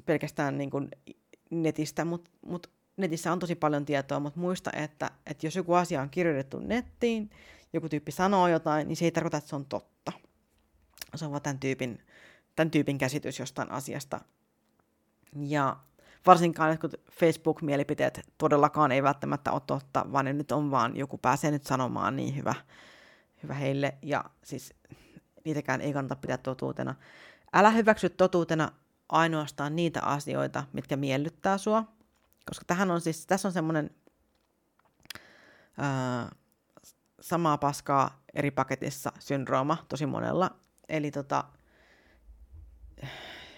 [0.07, 0.89] pelkästään niin kuin
[1.51, 6.03] netistä, mutta mut netissä on tosi paljon tietoa, mutta muista, että, että jos joku asia
[6.03, 7.31] on kirjoitettu nettiin,
[7.73, 10.13] joku tyyppi sanoo jotain, niin se ei tarkoita, että se on totta.
[11.15, 11.99] Se on vaan tämän tyypin,
[12.57, 14.21] tämän tyypin käsitys jostain asiasta.
[15.37, 15.77] Ja
[16.27, 21.51] varsinkaan että Facebook-mielipiteet todellakaan ei välttämättä ole totta, vaan ne nyt on vaan, joku pääsee
[21.51, 22.55] nyt sanomaan niin hyvä,
[23.43, 24.75] hyvä heille, ja siis
[25.45, 26.95] niitäkään ei kannata pitää totuutena.
[27.53, 28.73] Älä hyväksy totuutena
[29.09, 31.85] ainoastaan niitä asioita, mitkä miellyttää sua,
[32.49, 33.91] koska tähän on siis, tässä on semmoinen
[35.79, 36.31] ää,
[37.21, 40.51] samaa paskaa eri paketissa syndrooma tosi monella.
[40.89, 41.45] Eli tota,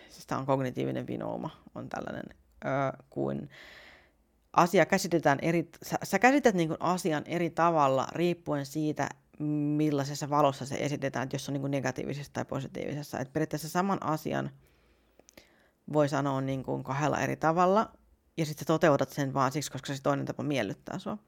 [0.08, 2.24] siis tämä on kognitiivinen vinouma, on tällainen,
[2.64, 3.50] ää, kuin
[4.52, 9.08] asia käsitetään eri, sä, sä käsität niin kuin asian eri tavalla riippuen siitä,
[9.76, 13.18] millaisessa valossa se esitetään, että jos on niin kuin negatiivisessa tai positiivisessa.
[13.18, 14.50] Että periaatteessa saman asian
[15.92, 17.92] voi sanoa niin kuin kahdella eri tavalla,
[18.40, 21.18] ja sitten toteutat sen vaan siksi, koska se toinen tapa miellyttää sua.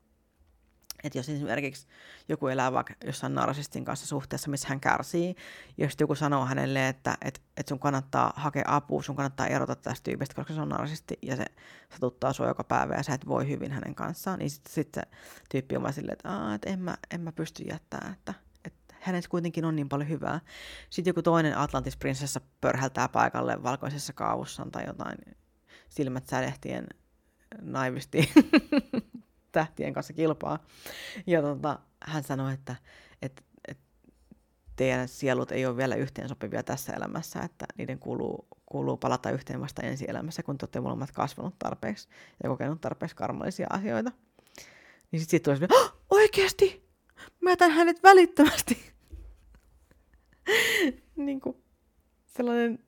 [1.04, 1.86] Että jos esimerkiksi
[2.28, 5.34] joku elää vaikka jossain narsistin kanssa suhteessa, missä hän kärsii,
[5.78, 9.76] ja jos joku sanoo hänelle, että et, et sun kannattaa hakea apua, sun kannattaa erota
[9.76, 11.44] tästä tyypistä, koska se on narsisti, ja se
[11.92, 15.02] satuttaa sua joka päivä, ja sä et voi hyvin hänen kanssaan, niin sitten sit se
[15.50, 18.34] tyyppi on vaan silleen, että, et en, mä, en mä pysty jättämään, että,
[19.02, 20.40] hänessä kuitenkin on niin paljon hyvää.
[20.90, 25.18] Sitten joku toinen Atlantis prinsessa pörhältää paikalle valkoisessa kaavussaan tai jotain
[25.88, 26.86] silmät sädehtien
[27.64, 28.32] naivisti
[29.52, 30.58] tähtien kanssa kilpaa.
[31.26, 32.76] Ja tota, hän sanoi, että,
[33.22, 33.84] että, että
[34.76, 39.82] teidän sielut ei ole vielä yhteensopivia tässä elämässä, että niiden kuuluu, kuuluu palata yhteen vasta
[39.82, 42.08] ensi elämässä, kun te olette molemmat kasvanut tarpeeksi
[42.42, 44.12] ja kokenut tarpeeksi karmallisia asioita.
[45.12, 46.88] Niin sitten sit tuli oh, oikeasti,
[47.40, 48.92] mä jätän hänet välittömästi.
[51.16, 51.56] niin kuin
[52.26, 52.78] sellainen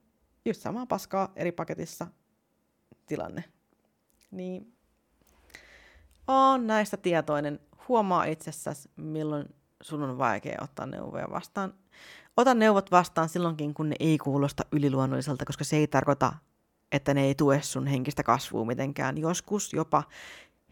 [0.44, 2.06] just sama paskaa eri paketissa
[3.06, 3.44] tilanne
[4.30, 4.74] niin
[6.26, 11.74] on näistä tietoinen huomaa itsessäsi, milloin sun on vaikea ottaa neuvoja vastaan.
[12.36, 16.32] Ota neuvot vastaan silloinkin, kun ne ei kuulosta yliluonnolliselta, koska se ei tarkoita,
[16.92, 19.18] että ne ei tue sun henkistä kasvua mitenkään.
[19.18, 20.02] Joskus jopa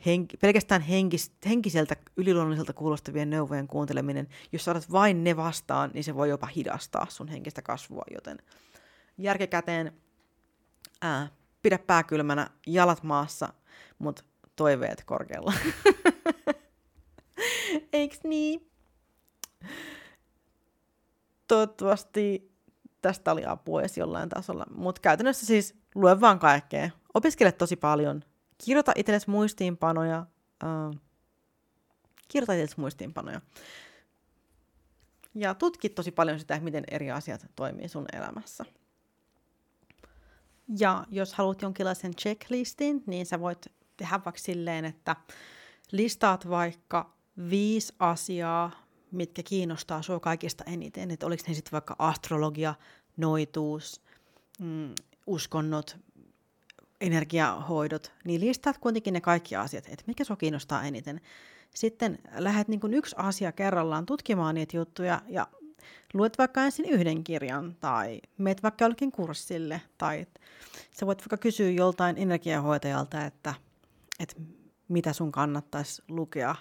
[0.06, 6.14] henki, pelkästään henkis, henkiseltä, yliluonnolliselta kuulostavien neuvojen kuunteleminen, jos saat vain ne vastaan, niin se
[6.14, 8.38] voi jopa hidastaa sun henkistä kasvua, joten
[9.18, 9.92] järkekäteen
[11.02, 11.28] ää,
[11.62, 13.52] pidä pää kylmänä, jalat maassa,
[13.98, 14.24] mutta
[14.56, 15.52] toiveet korkealla.
[17.92, 18.70] Eiks niin?
[21.48, 22.52] Toivottavasti
[23.02, 24.66] tästä oli apua edes jollain tasolla.
[24.74, 26.90] Mutta käytännössä siis lue vaan kaikkea.
[27.14, 28.22] Opiskele tosi paljon.
[28.64, 30.26] Kirjoita itsellesi muistiinpanoja.
[30.64, 31.00] Uh,
[32.28, 33.40] kirjoita itsellesi muistiinpanoja.
[35.34, 38.64] Ja tutki tosi paljon sitä, miten eri asiat toimii sun elämässä.
[40.78, 45.16] Ja jos haluat jonkinlaisen checklistin, niin sä voit tehdä vaikka silleen, että
[45.92, 47.12] listaat vaikka
[47.50, 48.70] viisi asiaa,
[49.10, 51.10] mitkä kiinnostaa sua kaikista eniten.
[51.10, 52.74] Että oliko ne sitten vaikka astrologia,
[53.16, 54.00] noituus,
[54.60, 54.94] mm,
[55.26, 55.96] uskonnot,
[57.00, 61.20] energiahoidot, niin listaat kuitenkin ne kaikki asiat, että mikä sua kiinnostaa eniten.
[61.74, 65.46] Sitten lähdet niin yksi asia kerrallaan tutkimaan niitä juttuja ja
[66.14, 70.26] luet vaikka ensin yhden kirjan tai meet vaikka jollekin kurssille tai
[70.90, 73.54] sä voit vaikka kysyä joltain energiahoitajalta, että,
[74.20, 74.34] että
[74.88, 76.54] mitä sun kannattaisi lukea,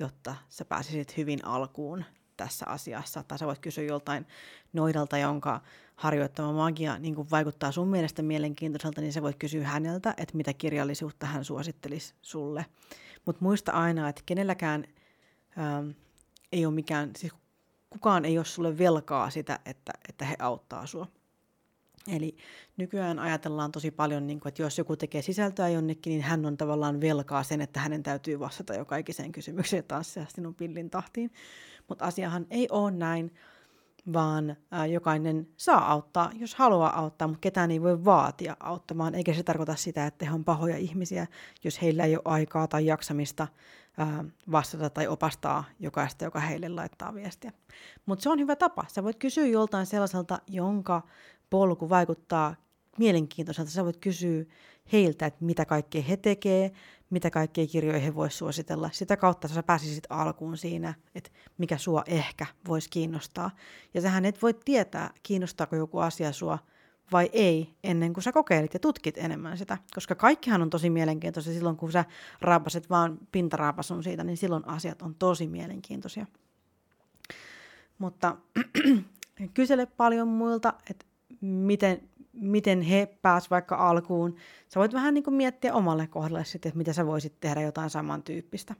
[0.00, 2.04] jotta sä pääsisit hyvin alkuun
[2.36, 3.22] tässä asiassa.
[3.22, 4.26] Tai sä voit kysyä joltain
[4.72, 5.60] noidalta, jonka
[5.96, 10.52] harjoittama magia niin kuin vaikuttaa sun mielestä mielenkiintoiselta, niin sä voit kysyä häneltä, että mitä
[10.52, 12.66] kirjallisuutta hän suosittelisi sulle.
[13.24, 14.84] Mutta muista aina, että kenelläkään
[15.58, 15.90] ähm,
[16.52, 17.32] ei ole mikään, siis
[17.90, 21.06] kukaan ei ole sulle velkaa sitä, että, että he auttaa sua.
[22.08, 22.36] Eli
[22.76, 26.56] nykyään ajatellaan tosi paljon, niin kuin, että jos joku tekee sisältöä jonnekin, niin hän on
[26.56, 31.30] tavallaan velkaa sen, että hänen täytyy vastata jo kaikiseen kysymykseen taas sinun pillin tahtiin.
[31.88, 33.34] Mutta asiahan ei ole näin,
[34.12, 39.34] vaan ää, jokainen saa auttaa, jos haluaa auttaa, mutta ketään ei voi vaatia auttamaan, eikä
[39.34, 41.26] se tarkoita sitä, että he on pahoja ihmisiä,
[41.64, 43.48] jos heillä ei ole aikaa tai jaksamista
[44.52, 47.52] vastata tai opastaa jokaista, joka heille laittaa viestiä.
[48.06, 48.84] Mutta se on hyvä tapa.
[48.88, 51.02] Sä voit kysyä joltain sellaiselta, jonka
[51.50, 52.54] polku vaikuttaa
[52.98, 53.70] mielenkiintoiselta.
[53.70, 54.44] Sä voit kysyä
[54.92, 56.72] heiltä, että mitä kaikkea he tekee,
[57.10, 58.90] mitä kaikkea kirjoja he voisivat suositella.
[58.92, 63.50] Sitä kautta sä pääsisit alkuun siinä, että mikä sua ehkä voisi kiinnostaa.
[63.94, 66.58] Ja sähän et voi tietää, kiinnostaako joku asia sua
[67.12, 69.78] vai ei, ennen kuin sä kokeilit ja tutkit enemmän sitä.
[69.94, 72.04] Koska kaikkihan on tosi mielenkiintoisia silloin, kun sä
[72.40, 76.26] raapaset vaan pintaraapasun siitä, niin silloin asiat on tosi mielenkiintoisia.
[77.98, 78.36] Mutta
[79.54, 81.06] kysele paljon muilta, että
[81.40, 84.36] miten, miten he pääsivät vaikka alkuun.
[84.68, 87.90] Sä voit vähän niin kuin miettiä omalle kohdalle sitten, että mitä sä voisit tehdä jotain
[87.90, 88.74] samantyyppistä.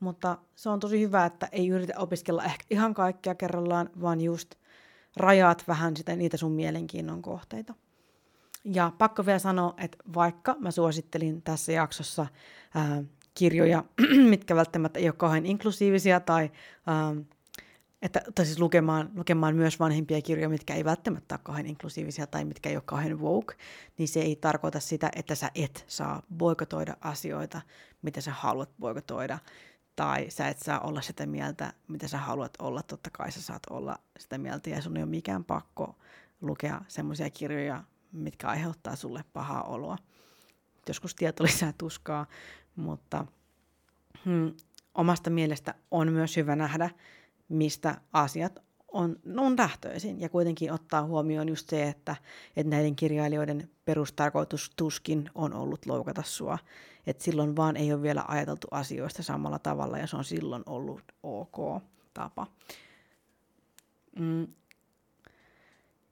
[0.00, 4.54] Mutta se on tosi hyvä, että ei yritä opiskella ehkä ihan kaikkea kerrallaan, vaan just
[5.20, 7.74] rajaat vähän sitä, niitä sun mielenkiinnon kohteita.
[8.64, 12.26] Ja pakko vielä sanoa, että vaikka mä suosittelin tässä jaksossa
[12.74, 13.02] ää,
[13.34, 13.84] kirjoja,
[14.30, 16.50] mitkä välttämättä ei ole kauhean inklusiivisia tai
[16.86, 17.14] ää,
[18.02, 22.44] että, tai siis lukemaan, lukemaan myös vanhempia kirjoja, mitkä ei välttämättä ole kauhean inklusiivisia tai
[22.44, 23.54] mitkä ei ole kauhean woke,
[23.98, 27.60] niin se ei tarkoita sitä, että sä et saa boikotoida asioita,
[28.02, 29.38] mitä sä haluat boikotoida,
[29.98, 32.82] tai sä et saa olla sitä mieltä, mitä sä haluat olla.
[32.82, 35.98] Totta kai sä saat olla sitä mieltä, ja sun ei ole mikään pakko
[36.40, 39.98] lukea semmoisia kirjoja, mitkä aiheuttaa sulle pahaa oloa.
[40.88, 42.26] Joskus tieto lisää tuskaa,
[42.76, 43.26] mutta
[44.24, 44.52] hmm,
[44.94, 46.90] omasta mielestä on myös hyvä nähdä,
[47.48, 48.58] mistä asiat
[48.92, 52.16] on, on lähtöisin ja kuitenkin ottaa huomioon just se, että,
[52.56, 56.58] että näiden kirjailijoiden perustarkoitus tuskin on ollut loukata sua.
[57.08, 61.02] Että silloin vaan ei ole vielä ajateltu asioista samalla tavalla ja se on silloin ollut
[61.22, 61.82] ok
[62.14, 62.46] tapa.
[64.18, 64.46] Mm.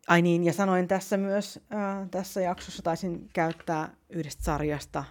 [0.08, 5.04] Ai niin, ja sanoin tässä myös, äh, tässä jaksossa taisin käyttää yhdestä sarjasta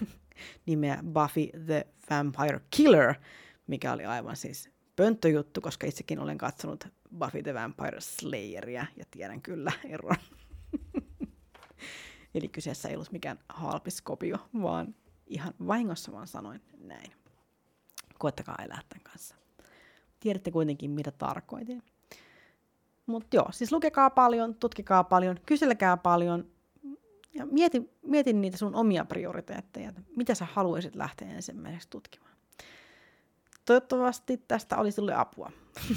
[0.66, 3.14] nimeä Buffy the Vampire Killer,
[3.66, 9.42] mikä oli aivan siis pönttöjuttu, koska itsekin olen katsonut Buffy the Vampire Slayeria ja tiedän
[9.42, 10.16] kyllä eron.
[12.34, 14.94] Eli kyseessä ei ollut mikään halpis kopio, vaan
[15.34, 17.12] ihan vahingossa vaan sanoin näin.
[18.18, 19.34] Koettakaa elää tämän kanssa.
[20.20, 21.82] Tiedätte kuitenkin, mitä tarkoitin.
[23.06, 26.46] Mutta joo, siis lukekaa paljon, tutkikaa paljon, kyselkää paljon
[27.34, 32.32] ja mieti, mieti niitä sun omia prioriteetteja, mitä sä haluaisit lähteä ensimmäiseksi tutkimaan.
[33.64, 35.52] Toivottavasti tästä oli sulle apua.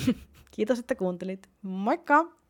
[0.56, 1.50] Kiitos, että kuuntelit.
[1.62, 2.45] Moikka!